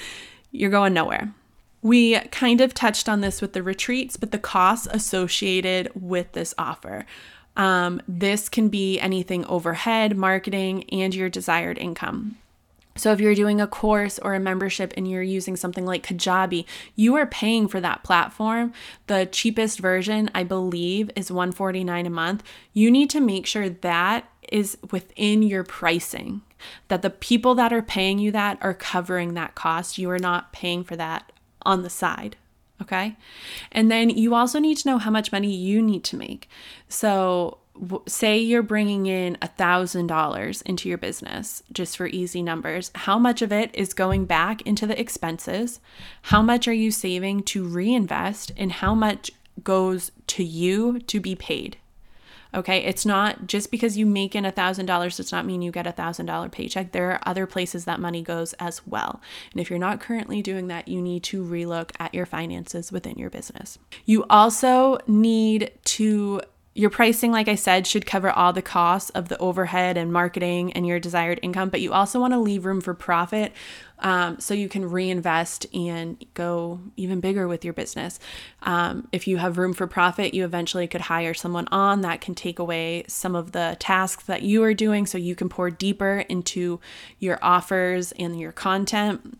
[0.52, 1.32] you're going nowhere.
[1.80, 6.54] We kind of touched on this with the retreats, but the costs associated with this
[6.58, 7.06] offer.
[7.56, 12.36] Um, this can be anything overhead, marketing, and your desired income.
[12.98, 16.64] So, if you're doing a course or a membership and you're using something like Kajabi,
[16.96, 18.72] you are paying for that platform.
[19.06, 22.42] The cheapest version, I believe, is 149 a month.
[22.72, 26.42] You need to make sure that is within your pricing,
[26.88, 29.96] that the people that are paying you that are covering that cost.
[29.96, 31.30] You are not paying for that
[31.68, 32.36] on the side.
[32.80, 33.16] Okay.
[33.70, 36.48] And then you also need to know how much money you need to make.
[36.88, 37.58] So,
[38.06, 42.90] say you're bringing in a $1,000 into your business, just for easy numbers.
[42.94, 45.78] How much of it is going back into the expenses?
[46.22, 48.50] How much are you saving to reinvest?
[48.56, 49.30] And how much
[49.62, 51.76] goes to you to be paid?
[52.54, 55.70] Okay, it's not just because you make in a thousand dollars does not mean you
[55.70, 56.92] get a thousand dollar paycheck.
[56.92, 59.20] There are other places that money goes as well.
[59.52, 63.18] And if you're not currently doing that, you need to relook at your finances within
[63.18, 63.78] your business.
[64.06, 66.40] You also need to
[66.78, 70.72] your pricing, like I said, should cover all the costs of the overhead and marketing
[70.74, 73.52] and your desired income, but you also want to leave room for profit
[73.98, 78.20] um, so you can reinvest and go even bigger with your business.
[78.62, 82.36] Um, if you have room for profit, you eventually could hire someone on that can
[82.36, 86.20] take away some of the tasks that you are doing so you can pour deeper
[86.28, 86.78] into
[87.18, 89.36] your offers and your content.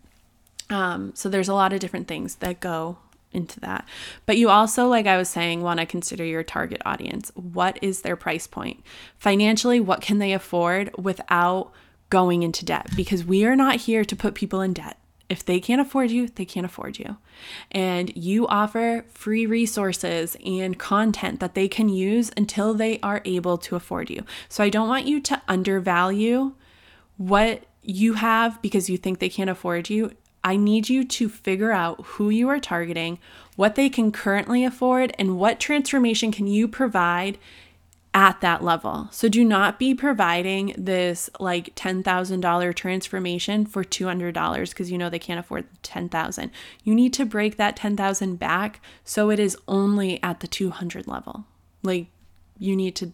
[0.69, 2.97] Um, so there's a lot of different things that go
[3.31, 3.87] into that.
[4.25, 7.31] But you also, like I was saying, want to consider your target audience.
[7.35, 8.83] What is their price point?
[9.17, 11.71] Financially, what can they afford without
[12.09, 12.89] going into debt?
[12.95, 14.97] Because we are not here to put people in debt.
[15.29, 17.17] If they can't afford you, they can't afford you.
[17.71, 23.59] And you offer free resources and content that they can use until they are able
[23.59, 24.25] to afford you.
[24.47, 26.55] So I don't want you to undervalue
[27.17, 30.11] what you have because you think they can't afford you
[30.43, 33.19] I need you to figure out who you are targeting,
[33.55, 37.37] what they can currently afford, and what transformation can you provide
[38.13, 39.07] at that level.
[39.11, 45.19] So do not be providing this like $10,000 transformation for $200 because you know they
[45.19, 46.51] can't afford 10,000.
[46.83, 51.45] You need to break that 10,000 back so it is only at the 200 level.
[51.83, 52.07] Like
[52.57, 53.13] you need to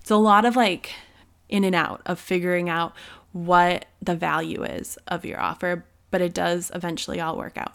[0.00, 0.94] it's a lot of like
[1.48, 2.94] in and out of figuring out
[3.32, 7.74] what the value is of your offer, but it does eventually all work out.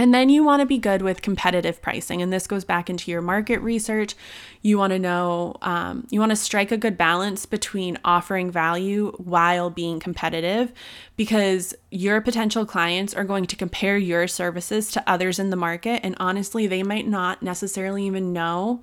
[0.00, 2.22] And then you want to be good with competitive pricing.
[2.22, 4.14] And this goes back into your market research.
[4.62, 9.12] You want to know, um, you want to strike a good balance between offering value
[9.18, 10.72] while being competitive
[11.16, 16.00] because your potential clients are going to compare your services to others in the market.
[16.02, 18.82] And honestly, they might not necessarily even know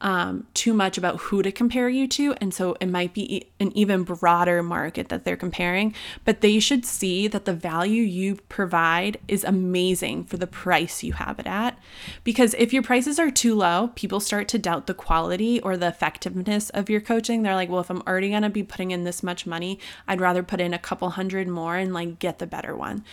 [0.00, 2.34] um, too much about who to compare you to.
[2.34, 6.84] And so it might be an even broader market that they're comparing, but they should
[6.84, 11.78] see that the value you provide is amazing for the price you have it at.
[12.22, 15.88] Because if your prices are too low, people start to doubt the quality or the
[15.88, 17.42] effectiveness of your coaching.
[17.42, 20.20] They're like, well, if I'm already going to be putting in this much money, I'd
[20.20, 23.04] rather put in a couple hundred more and like get the better one.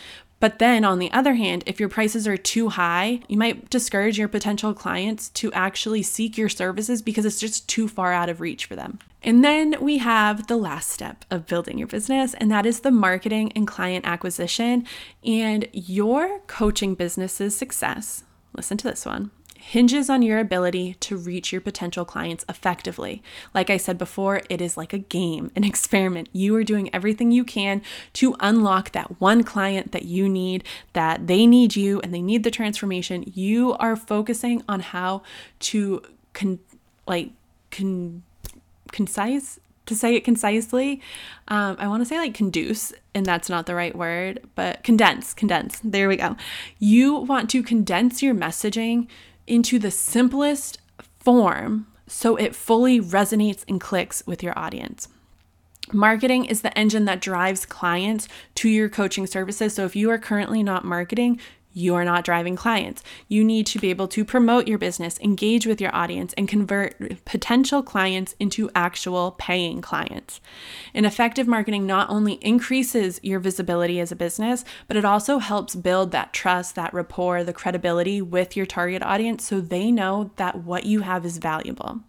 [0.41, 4.17] But then on the other hand, if your prices are too high, you might discourage
[4.17, 8.41] your potential clients to actually seek your services because it's just too far out of
[8.41, 8.97] reach for them.
[9.21, 12.89] And then we have the last step of building your business, and that is the
[12.89, 14.87] marketing and client acquisition.
[15.23, 18.23] And your coaching business's success,
[18.57, 19.29] listen to this one,
[19.61, 23.21] hinges on your ability to reach your potential clients effectively.
[23.53, 26.29] Like I said before, it is like a game, an experiment.
[26.33, 27.81] You are doing everything you can
[28.13, 32.43] to unlock that one client that you need, that they need you and they need
[32.43, 33.31] the transformation.
[33.33, 35.21] You are focusing on how
[35.59, 36.01] to
[36.33, 36.59] con-
[37.07, 37.29] like
[37.69, 38.23] con-
[38.91, 41.01] concise to say it concisely,
[41.49, 45.33] um, I want to say like conduce, and that's not the right word, but condense,
[45.33, 45.81] condense.
[45.83, 46.37] There we go.
[46.79, 49.07] You want to condense your messaging
[49.47, 50.79] into the simplest
[51.19, 55.07] form so it fully resonates and clicks with your audience.
[55.93, 59.73] Marketing is the engine that drives clients to your coaching services.
[59.73, 61.39] So if you are currently not marketing,
[61.73, 63.03] you are not driving clients.
[63.27, 67.23] You need to be able to promote your business, engage with your audience, and convert
[67.25, 70.41] potential clients into actual paying clients.
[70.93, 75.75] And effective marketing not only increases your visibility as a business, but it also helps
[75.75, 80.63] build that trust, that rapport, the credibility with your target audience so they know that
[80.63, 82.01] what you have is valuable.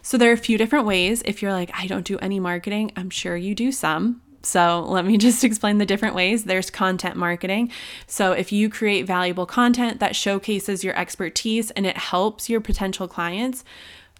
[0.00, 1.22] So, there are a few different ways.
[1.26, 4.22] If you're like, I don't do any marketing, I'm sure you do some.
[4.42, 6.44] So, let me just explain the different ways.
[6.44, 7.70] There's content marketing.
[8.06, 13.08] So, if you create valuable content that showcases your expertise and it helps your potential
[13.08, 13.64] clients,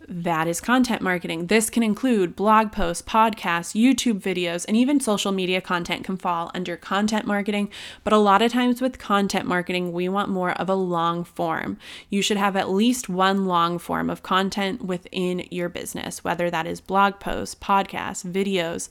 [0.06, 1.46] that is content marketing.
[1.46, 6.50] This can include blog posts, podcasts, YouTube videos, and even social media content can fall
[6.54, 7.70] under content marketing.
[8.04, 11.78] But a lot of times with content marketing, we want more of a long form.
[12.10, 16.66] You should have at least one long form of content within your business, whether that
[16.66, 18.88] is blog posts, podcasts, videos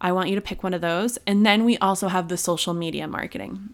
[0.00, 1.18] I want you to pick one of those.
[1.26, 3.70] And then we also have the social media marketing.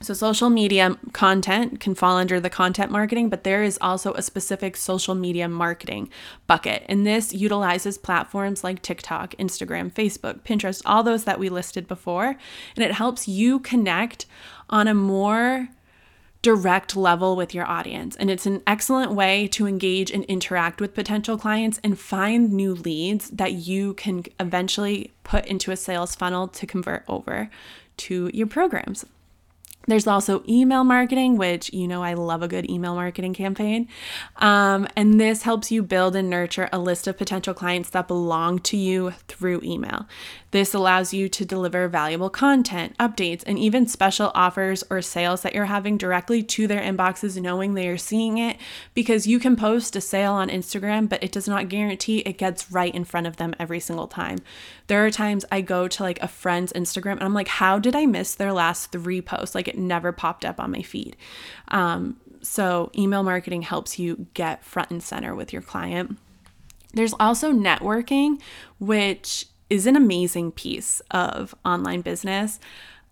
[0.00, 4.22] So, social media content can fall under the content marketing, but there is also a
[4.22, 6.08] specific social media marketing
[6.46, 6.84] bucket.
[6.88, 12.36] And this utilizes platforms like TikTok, Instagram, Facebook, Pinterest, all those that we listed before.
[12.76, 14.26] And it helps you connect
[14.70, 15.68] on a more
[16.42, 18.16] direct level with your audience.
[18.16, 22.74] And it's an excellent way to engage and interact with potential clients and find new
[22.74, 27.50] leads that you can eventually put into a sales funnel to convert over
[27.98, 29.04] to your programs.
[29.88, 33.88] There's also email marketing, which you know I love a good email marketing campaign.
[34.36, 38.58] Um, and this helps you build and nurture a list of potential clients that belong
[38.60, 40.06] to you through email.
[40.50, 45.54] This allows you to deliver valuable content, updates, and even special offers or sales that
[45.54, 48.56] you're having directly to their inboxes, knowing they are seeing it
[48.94, 52.72] because you can post a sale on Instagram, but it does not guarantee it gets
[52.72, 54.38] right in front of them every single time.
[54.86, 57.94] There are times I go to like a friend's Instagram and I'm like, how did
[57.94, 59.54] I miss their last three posts?
[59.54, 61.16] Like it never popped up on my feed.
[61.68, 66.16] Um, so, email marketing helps you get front and center with your client.
[66.94, 68.40] There's also networking,
[68.78, 72.58] which is an amazing piece of online business.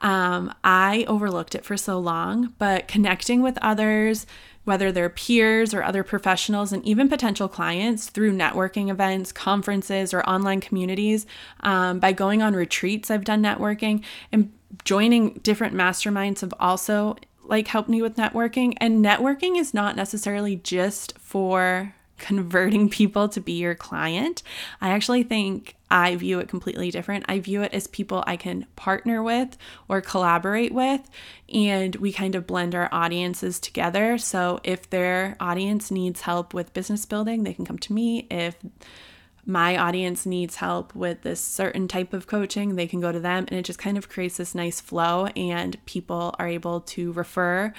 [0.00, 4.26] Um, I overlooked it for so long, but connecting with others,
[4.64, 10.28] whether they're peers or other professionals, and even potential clients through networking events, conferences, or
[10.28, 11.26] online communities,
[11.60, 14.02] um, by going on retreats, I've done networking,
[14.32, 14.52] and
[14.84, 18.74] joining different masterminds have also like helped me with networking.
[18.78, 24.42] And networking is not necessarily just for converting people to be your client.
[24.80, 27.26] I actually think I view it completely different.
[27.28, 29.56] I view it as people I can partner with
[29.88, 31.08] or collaborate with,
[31.52, 34.18] and we kind of blend our audiences together.
[34.18, 38.26] So if their audience needs help with business building, they can come to me.
[38.30, 38.56] If
[39.48, 43.44] my audience needs help with this certain type of coaching, they can go to them.
[43.46, 47.72] And it just kind of creates this nice flow, and people are able to refer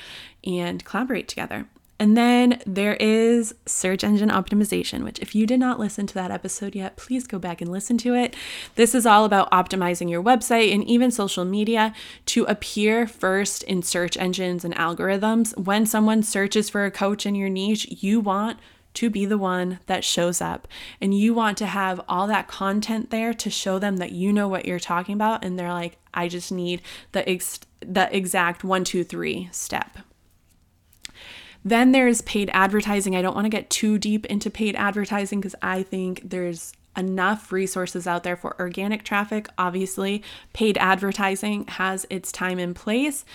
[0.46, 1.68] and collaborate together.
[2.00, 6.32] And then there is search engine optimization, which, if you did not listen to that
[6.32, 8.36] episode yet, please go back and listen to it.
[8.76, 11.94] This is all about optimizing your website and even social media
[12.28, 15.58] to appear first in search engines and algorithms.
[15.58, 18.60] When someone searches for a coach in your niche, you want
[18.94, 20.68] to be the one that shows up.
[21.00, 24.48] And you want to have all that content there to show them that you know
[24.48, 25.46] what you're talking about.
[25.46, 26.82] And they're like, I just need
[27.12, 30.00] the, ex- the exact one, two, three step.
[31.68, 33.14] Then there's paid advertising.
[33.14, 37.52] I don't want to get too deep into paid advertising because I think there's enough
[37.52, 39.50] resources out there for organic traffic.
[39.58, 43.26] Obviously, paid advertising has its time and place.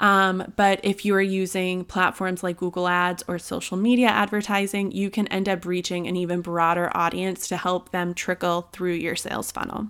[0.00, 5.10] Um, but if you are using platforms like Google Ads or social media advertising, you
[5.10, 9.52] can end up reaching an even broader audience to help them trickle through your sales
[9.52, 9.88] funnel.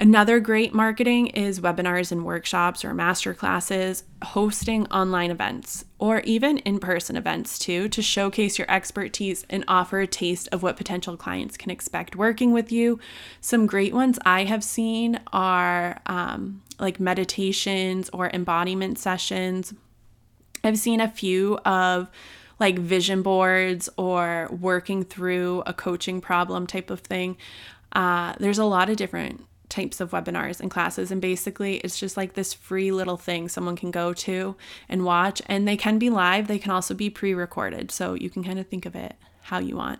[0.00, 6.58] Another great marketing is webinars and workshops or master classes, hosting online events, or even
[6.58, 11.16] in person events too, to showcase your expertise and offer a taste of what potential
[11.16, 12.98] clients can expect working with you.
[13.40, 19.74] Some great ones I have seen are um, like meditations or embodiment sessions.
[20.64, 22.10] I've seen a few of
[22.58, 27.36] like vision boards or working through a coaching problem type of thing.
[27.92, 31.10] Uh, there's a lot of different types of webinars and classes.
[31.10, 34.54] And basically, it's just like this free little thing someone can go to
[34.88, 35.42] and watch.
[35.46, 37.90] And they can be live, they can also be pre recorded.
[37.90, 39.98] So you can kind of think of it how you want.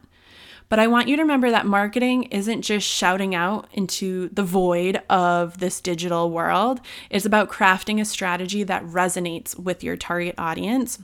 [0.69, 5.03] But I want you to remember that marketing isn't just shouting out into the void
[5.11, 6.81] of this digital world.
[7.11, 10.99] It's about crafting a strategy that resonates with your target audience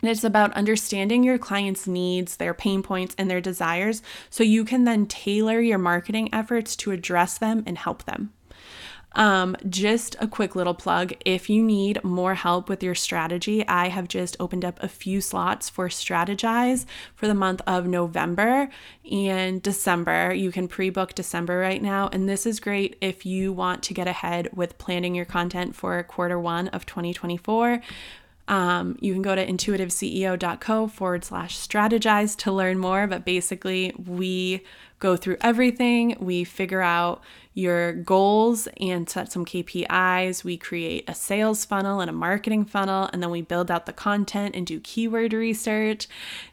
[0.00, 4.64] and it's about understanding your clients' needs, their pain points, and their desires so you
[4.64, 8.32] can then tailor your marketing efforts to address them and help them.
[9.12, 13.88] Um, just a quick little plug if you need more help with your strategy, I
[13.88, 16.86] have just opened up a few slots for Strategize
[17.16, 18.68] for the month of November
[19.10, 20.32] and December.
[20.32, 23.94] You can pre book December right now, and this is great if you want to
[23.94, 27.80] get ahead with planning your content for quarter one of 2024.
[28.50, 33.06] Um, you can go to intuitiveceo.co forward slash strategize to learn more.
[33.06, 34.64] But basically, we
[34.98, 36.16] go through everything.
[36.18, 37.22] We figure out
[37.54, 40.42] your goals and set some KPIs.
[40.42, 43.92] We create a sales funnel and a marketing funnel, and then we build out the
[43.92, 46.08] content and do keyword research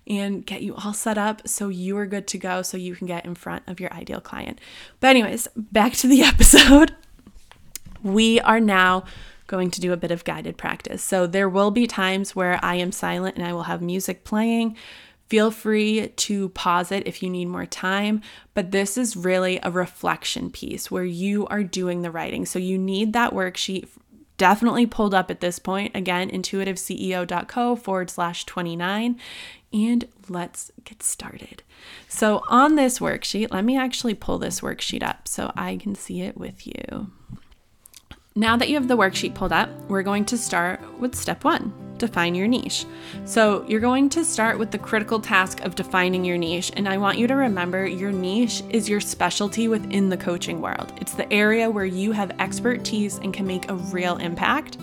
[0.05, 3.07] and get you all set up so you are good to go so you can
[3.07, 4.59] get in front of your ideal client.
[4.99, 6.95] But, anyways, back to the episode.
[8.03, 9.05] We are now
[9.47, 11.01] going to do a bit of guided practice.
[11.03, 14.77] So there will be times where I am silent and I will have music playing.
[15.27, 18.21] Feel free to pause it if you need more time,
[18.53, 22.45] but this is really a reflection piece where you are doing the writing.
[22.45, 23.89] So you need that worksheet
[24.37, 25.95] definitely pulled up at this point.
[25.95, 29.19] Again, intuitiveceo.co forward slash 29.
[29.73, 31.63] And let's get started.
[32.07, 36.21] So, on this worksheet, let me actually pull this worksheet up so I can see
[36.21, 37.11] it with you.
[38.37, 41.73] Now that you have the worksheet pulled up, we're going to start with step one
[41.97, 42.85] define your niche.
[43.25, 46.71] So, you're going to start with the critical task of defining your niche.
[46.75, 50.93] And I want you to remember your niche is your specialty within the coaching world,
[50.97, 54.77] it's the area where you have expertise and can make a real impact.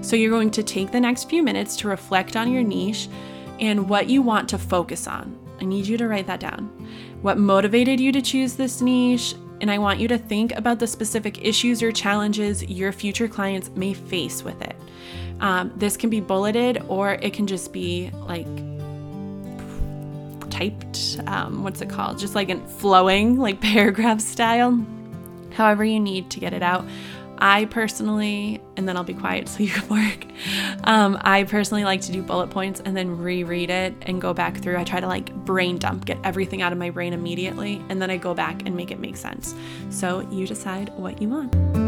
[0.00, 3.10] So, you're going to take the next few minutes to reflect on your niche
[3.60, 5.38] and what you want to focus on.
[5.60, 6.70] I need you to write that down.
[7.20, 9.34] What motivated you to choose this niche?
[9.64, 13.70] And I want you to think about the specific issues or challenges your future clients
[13.70, 14.76] may face with it.
[15.40, 18.44] Um, this can be bulleted or it can just be like
[20.50, 22.18] typed, um, what's it called?
[22.18, 24.84] Just like a flowing, like paragraph style.
[25.54, 26.84] However, you need to get it out.
[27.38, 30.26] I personally, and then I'll be quiet so you can work.
[30.84, 34.58] Um, I personally like to do bullet points and then reread it and go back
[34.58, 34.76] through.
[34.76, 38.10] I try to like brain dump, get everything out of my brain immediately, and then
[38.10, 39.54] I go back and make it make sense.
[39.90, 41.83] So you decide what you want.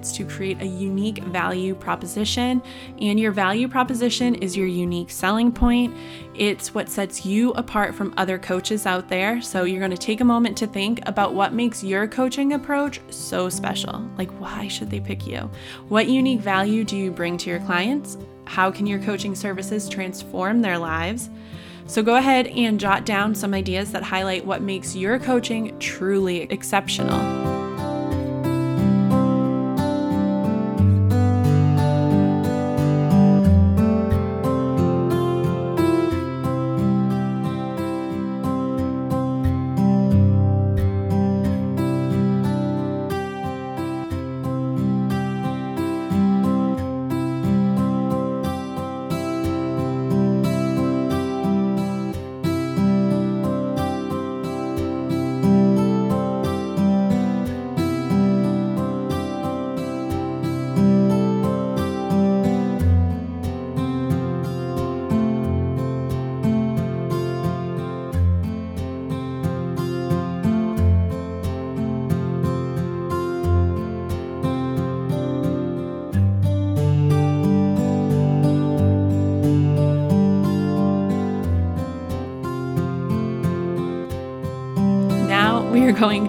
[0.00, 2.62] Minutes to create a unique value proposition.
[3.00, 5.94] And your value proposition is your unique selling point.
[6.34, 9.42] It's what sets you apart from other coaches out there.
[9.42, 13.00] So you're going to take a moment to think about what makes your coaching approach
[13.10, 14.00] so special.
[14.16, 15.50] Like, why should they pick you?
[15.88, 18.16] What unique value do you bring to your clients?
[18.46, 21.28] How can your coaching services transform their lives?
[21.86, 26.42] So go ahead and jot down some ideas that highlight what makes your coaching truly
[26.42, 27.49] exceptional.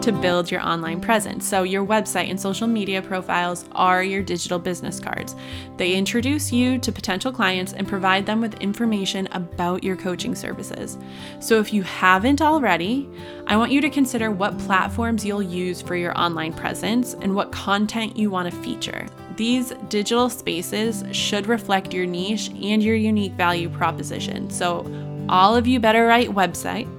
[0.02, 1.48] To build your online presence.
[1.48, 5.36] So, your website and social media profiles are your digital business cards.
[5.78, 10.98] They introduce you to potential clients and provide them with information about your coaching services.
[11.40, 13.08] So, if you haven't already,
[13.46, 17.52] I want you to consider what platforms you'll use for your online presence and what
[17.52, 19.06] content you want to feature.
[19.36, 24.50] These digital spaces should reflect your niche and your unique value proposition.
[24.50, 24.84] So,
[25.30, 26.90] all of you better write website.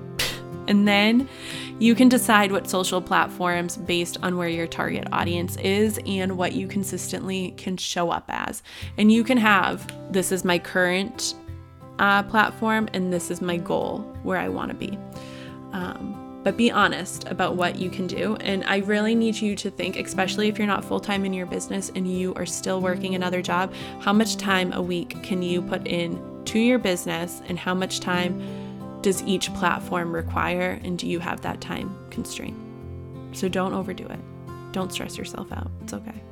[0.69, 1.29] And then
[1.83, 6.53] you can decide what social platforms based on where your target audience is and what
[6.53, 8.63] you consistently can show up as.
[8.99, 11.35] And you can have this is my current
[11.99, 14.97] uh, platform and this is my goal where I want to be.
[15.73, 18.37] Um, but be honest about what you can do.
[18.37, 21.47] And I really need you to think, especially if you're not full time in your
[21.47, 25.61] business and you are still working another job, how much time a week can you
[25.61, 28.41] put in to your business and how much time
[29.03, 32.57] does each platform require, and do you have that time constraint?
[33.33, 34.21] So don't overdo it.
[34.73, 35.71] Don't stress yourself out.
[35.83, 36.23] It's okay.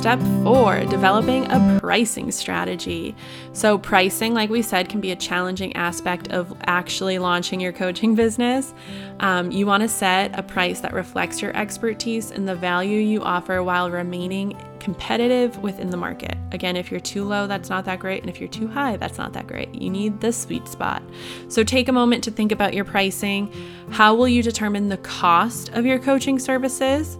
[0.00, 3.14] Step four, developing a pricing strategy.
[3.52, 8.14] So, pricing, like we said, can be a challenging aspect of actually launching your coaching
[8.24, 8.72] business.
[9.20, 13.22] Um, you want to set a price that reflects your expertise and the value you
[13.22, 16.34] offer while remaining competitive within the market.
[16.50, 18.22] Again, if you're too low, that's not that great.
[18.22, 19.74] And if you're too high, that's not that great.
[19.74, 21.02] You need the sweet spot.
[21.48, 23.52] So take a moment to think about your pricing.
[23.90, 27.18] How will you determine the cost of your coaching services?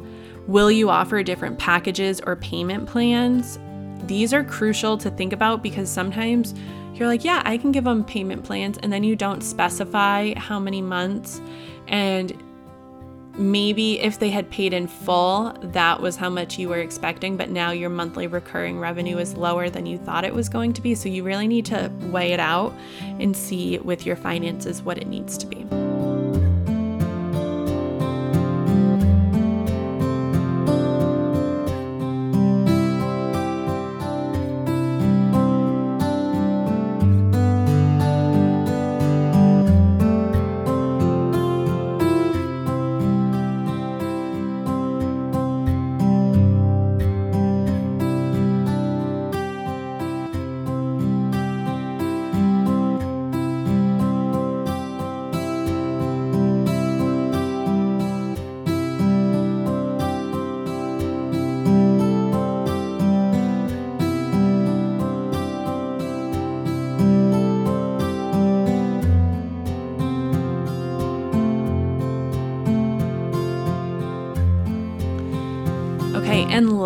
[0.51, 3.61] Will you offer different packages or payment plans?
[4.09, 6.55] These are crucial to think about because sometimes
[6.93, 10.59] you're like, yeah, I can give them payment plans, and then you don't specify how
[10.59, 11.41] many months.
[11.87, 12.37] And
[13.39, 17.51] maybe if they had paid in full, that was how much you were expecting, but
[17.51, 20.97] now your monthly recurring revenue is lower than you thought it was going to be.
[20.97, 22.75] So you really need to weigh it out
[23.21, 25.90] and see with your finances what it needs to be.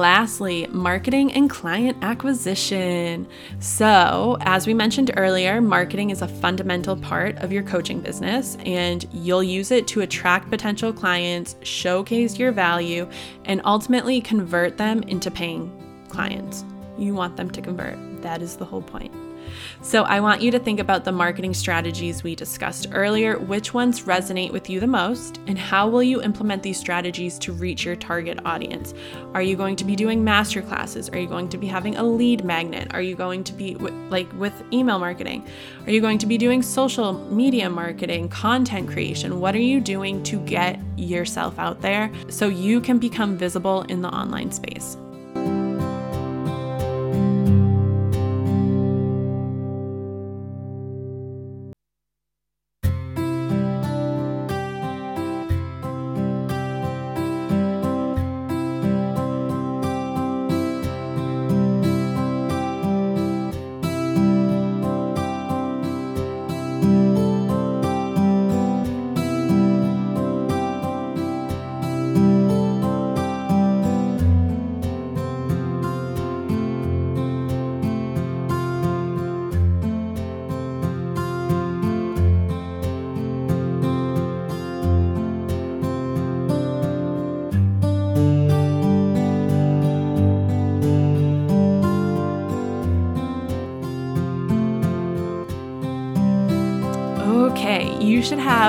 [0.04, 3.26] Lastly, marketing and client acquisition.
[3.58, 9.08] So, as we mentioned earlier, marketing is a fundamental part of your coaching business, and
[9.14, 13.08] you'll use it to attract potential clients, showcase your value,
[13.46, 15.72] and ultimately convert them into paying
[16.10, 16.66] clients.
[16.98, 17.96] You want them to convert.
[18.20, 19.23] That is the whole point.
[19.82, 23.38] So, I want you to think about the marketing strategies we discussed earlier.
[23.38, 27.52] Which ones resonate with you the most, and how will you implement these strategies to
[27.52, 28.94] reach your target audience?
[29.34, 31.08] Are you going to be doing master classes?
[31.08, 32.88] Are you going to be having a lead magnet?
[32.92, 35.46] Are you going to be like with email marketing?
[35.86, 39.40] Are you going to be doing social media marketing, content creation?
[39.40, 44.02] What are you doing to get yourself out there so you can become visible in
[44.02, 44.96] the online space?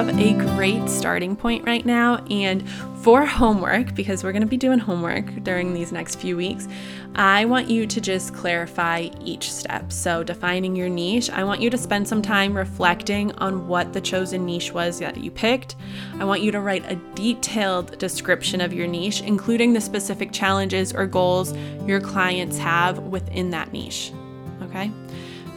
[0.06, 2.18] Have a great starting point right now.
[2.30, 2.68] And
[3.02, 6.68] for homework, because we're going to be doing homework during these next few weeks,
[7.16, 9.92] I want you to just clarify each step.
[9.92, 14.02] So, defining your niche, I want you to spend some time reflecting on what the
[14.02, 15.76] chosen niche was that you picked.
[16.20, 20.94] I want you to write a detailed description of your niche, including the specific challenges
[20.94, 21.54] or goals
[21.88, 24.12] your clients have within that niche.
[24.62, 24.92] Okay?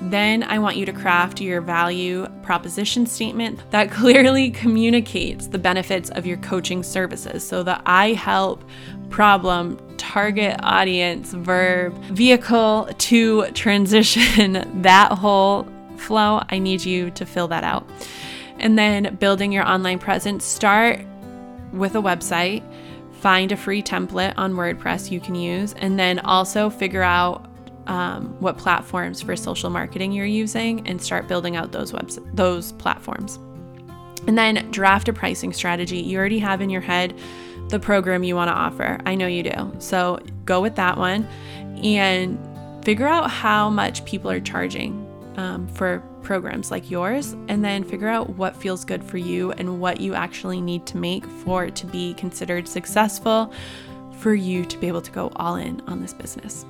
[0.03, 6.11] Then I want you to craft your value proposition statement that clearly communicates the benefits
[6.11, 7.46] of your coaching services.
[7.46, 8.62] So the I help,
[9.11, 17.49] problem, target audience, verb, vehicle to transition, that whole flow, I need you to fill
[17.49, 17.88] that out.
[18.59, 21.01] And then building your online presence, start
[21.72, 22.62] with a website,
[23.12, 27.47] find a free template on WordPress you can use, and then also figure out
[27.89, 32.72] um, what platforms for social marketing you're using and start building out those webs- those
[32.72, 33.39] platforms.
[34.26, 35.99] And then draft a pricing strategy.
[35.99, 37.18] You already have in your head
[37.68, 39.01] the program you want to offer.
[39.07, 39.72] I know you do.
[39.78, 41.24] So go with that one
[41.82, 42.39] and
[42.84, 45.05] figure out how much people are charging
[45.36, 49.80] um, for programs like yours, and then figure out what feels good for you and
[49.80, 53.53] what you actually need to make for it to be considered successful
[54.18, 56.66] for you to be able to go all in on this business.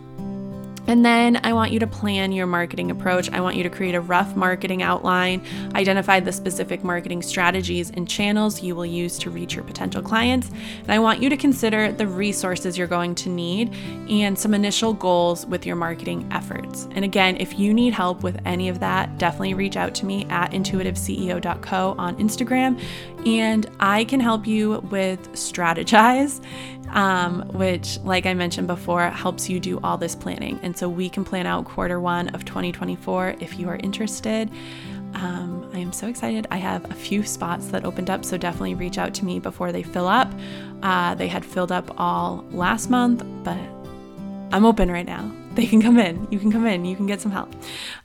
[0.89, 3.31] And then I want you to plan your marketing approach.
[3.31, 8.09] I want you to create a rough marketing outline, identify the specific marketing strategies and
[8.09, 10.49] channels you will use to reach your potential clients.
[10.81, 13.75] And I want you to consider the resources you're going to need
[14.09, 16.89] and some initial goals with your marketing efforts.
[16.93, 20.25] And again, if you need help with any of that, definitely reach out to me
[20.31, 22.81] at intuitiveceo.co on Instagram
[23.27, 26.43] and I can help you with strategize
[26.91, 30.59] um, which, like I mentioned before, helps you do all this planning.
[30.63, 34.51] And so we can plan out quarter one of 2024 if you are interested.
[35.15, 36.47] Um, I am so excited.
[36.51, 39.73] I have a few spots that opened up, so definitely reach out to me before
[39.73, 40.33] they fill up.
[40.83, 43.59] Uh, they had filled up all last month, but
[44.53, 45.31] I'm open right now.
[45.55, 46.29] They can come in.
[46.31, 46.85] You can come in.
[46.85, 47.53] You can get some help.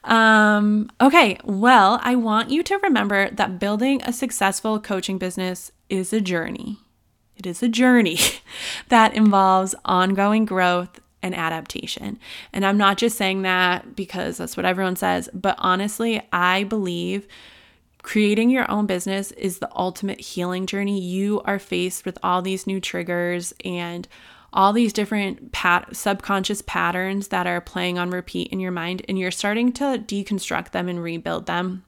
[0.02, 6.12] Um, okay, well, I want you to remember that building a successful coaching business is
[6.12, 6.78] a journey.
[7.44, 8.18] It is a journey
[8.88, 12.18] that involves ongoing growth and adaptation.
[12.54, 17.28] And I'm not just saying that because that's what everyone says, but honestly, I believe
[18.02, 21.00] creating your own business is the ultimate healing journey.
[21.00, 24.08] You are faced with all these new triggers and
[24.52, 29.18] all these different pat- subconscious patterns that are playing on repeat in your mind, and
[29.18, 31.84] you're starting to deconstruct them and rebuild them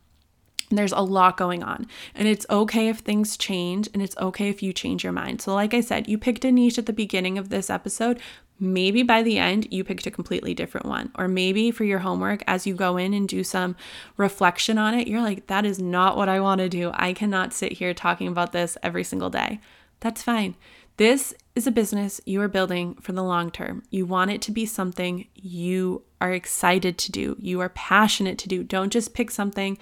[0.71, 4.63] there's a lot going on, and it's okay if things change, and it's okay if
[4.63, 5.41] you change your mind.
[5.41, 8.21] So, like I said, you picked a niche at the beginning of this episode.
[8.59, 11.13] Maybe by the end, you picked a completely different one.
[11.17, 13.77] Or maybe for your homework, as you go in and do some
[14.17, 16.91] reflection on it, you're like, that is not what I want to do.
[16.95, 19.61] I cannot sit here talking about this every single day.
[20.01, 20.57] That's fine.
[20.97, 23.83] This is a business you are building for the long term.
[23.91, 28.49] You want it to be something you are excited to do, you are passionate to
[28.49, 28.65] do.
[28.65, 29.77] Don't just pick something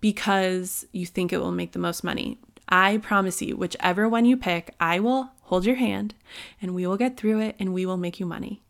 [0.00, 2.38] because you think it will make the most money.
[2.68, 6.14] I promise you, whichever one you pick, I will hold your hand,
[6.60, 8.62] and we will get through it and we will make you money.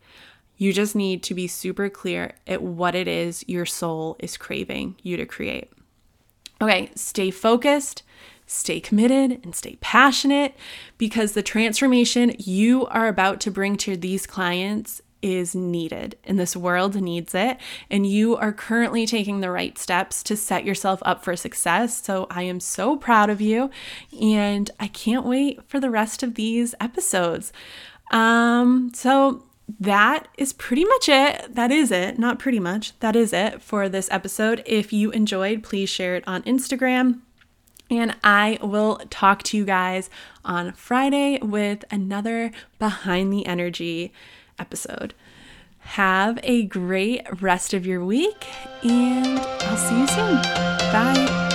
[0.58, 4.96] You just need to be super clear at what it is your soul is craving
[5.02, 5.72] you to create.
[6.60, 8.02] Okay, stay focused,
[8.46, 10.54] stay committed, and stay passionate
[10.96, 16.56] because the transformation you are about to bring to these clients is needed and this
[16.56, 17.58] world needs it.
[17.90, 22.02] And you are currently taking the right steps to set yourself up for success.
[22.04, 23.70] So I am so proud of you
[24.20, 27.52] and I can't wait for the rest of these episodes.
[28.10, 29.44] Um, so
[29.80, 31.54] that is pretty much it.
[31.54, 32.18] That is it.
[32.18, 32.98] Not pretty much.
[33.00, 34.62] That is it for this episode.
[34.64, 37.20] If you enjoyed, please share it on Instagram.
[37.90, 40.10] And I will talk to you guys
[40.44, 44.12] on Friday with another Behind the Energy
[44.58, 45.14] episode.
[45.80, 48.46] Have a great rest of your week,
[48.82, 50.36] and I'll see you soon.
[50.92, 51.46] Bye.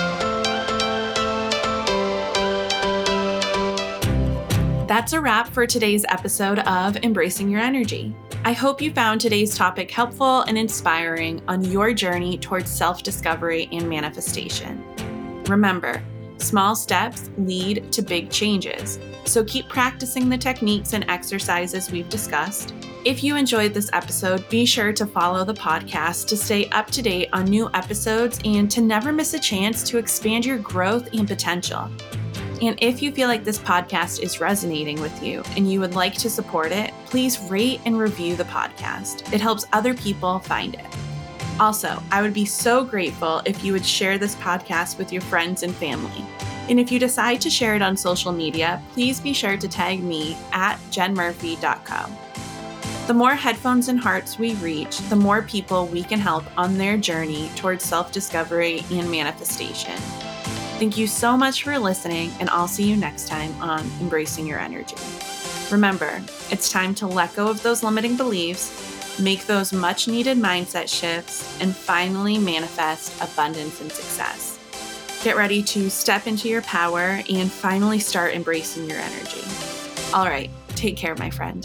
[4.88, 8.14] That's a wrap for today's episode of Embracing Your Energy.
[8.44, 13.68] I hope you found today's topic helpful and inspiring on your journey towards self discovery
[13.72, 14.84] and manifestation.
[15.44, 16.02] Remember,
[16.38, 22.74] small steps lead to big changes, so keep practicing the techniques and exercises we've discussed
[23.04, 27.02] if you enjoyed this episode, be sure to follow the podcast to stay up to
[27.02, 31.26] date on new episodes and to never miss a chance to expand your growth and
[31.26, 31.90] potential.
[32.62, 36.14] And if you feel like this podcast is resonating with you and you would like
[36.14, 39.32] to support it, please rate and review the podcast.
[39.32, 40.86] It helps other people find it.
[41.58, 45.64] Also, I would be so grateful if you would share this podcast with your friends
[45.64, 46.24] and family.
[46.72, 50.02] And if you decide to share it on social media, please be sure to tag
[50.02, 53.06] me at jenmurphy.co.
[53.06, 56.96] The more headphones and hearts we reach, the more people we can help on their
[56.96, 59.92] journey towards self discovery and manifestation.
[60.78, 64.58] Thank you so much for listening, and I'll see you next time on Embracing Your
[64.58, 64.96] Energy.
[65.70, 70.88] Remember, it's time to let go of those limiting beliefs, make those much needed mindset
[70.88, 74.51] shifts, and finally manifest abundance and success.
[75.22, 79.42] Get ready to step into your power and finally start embracing your energy.
[80.12, 81.64] All right, take care, my friend.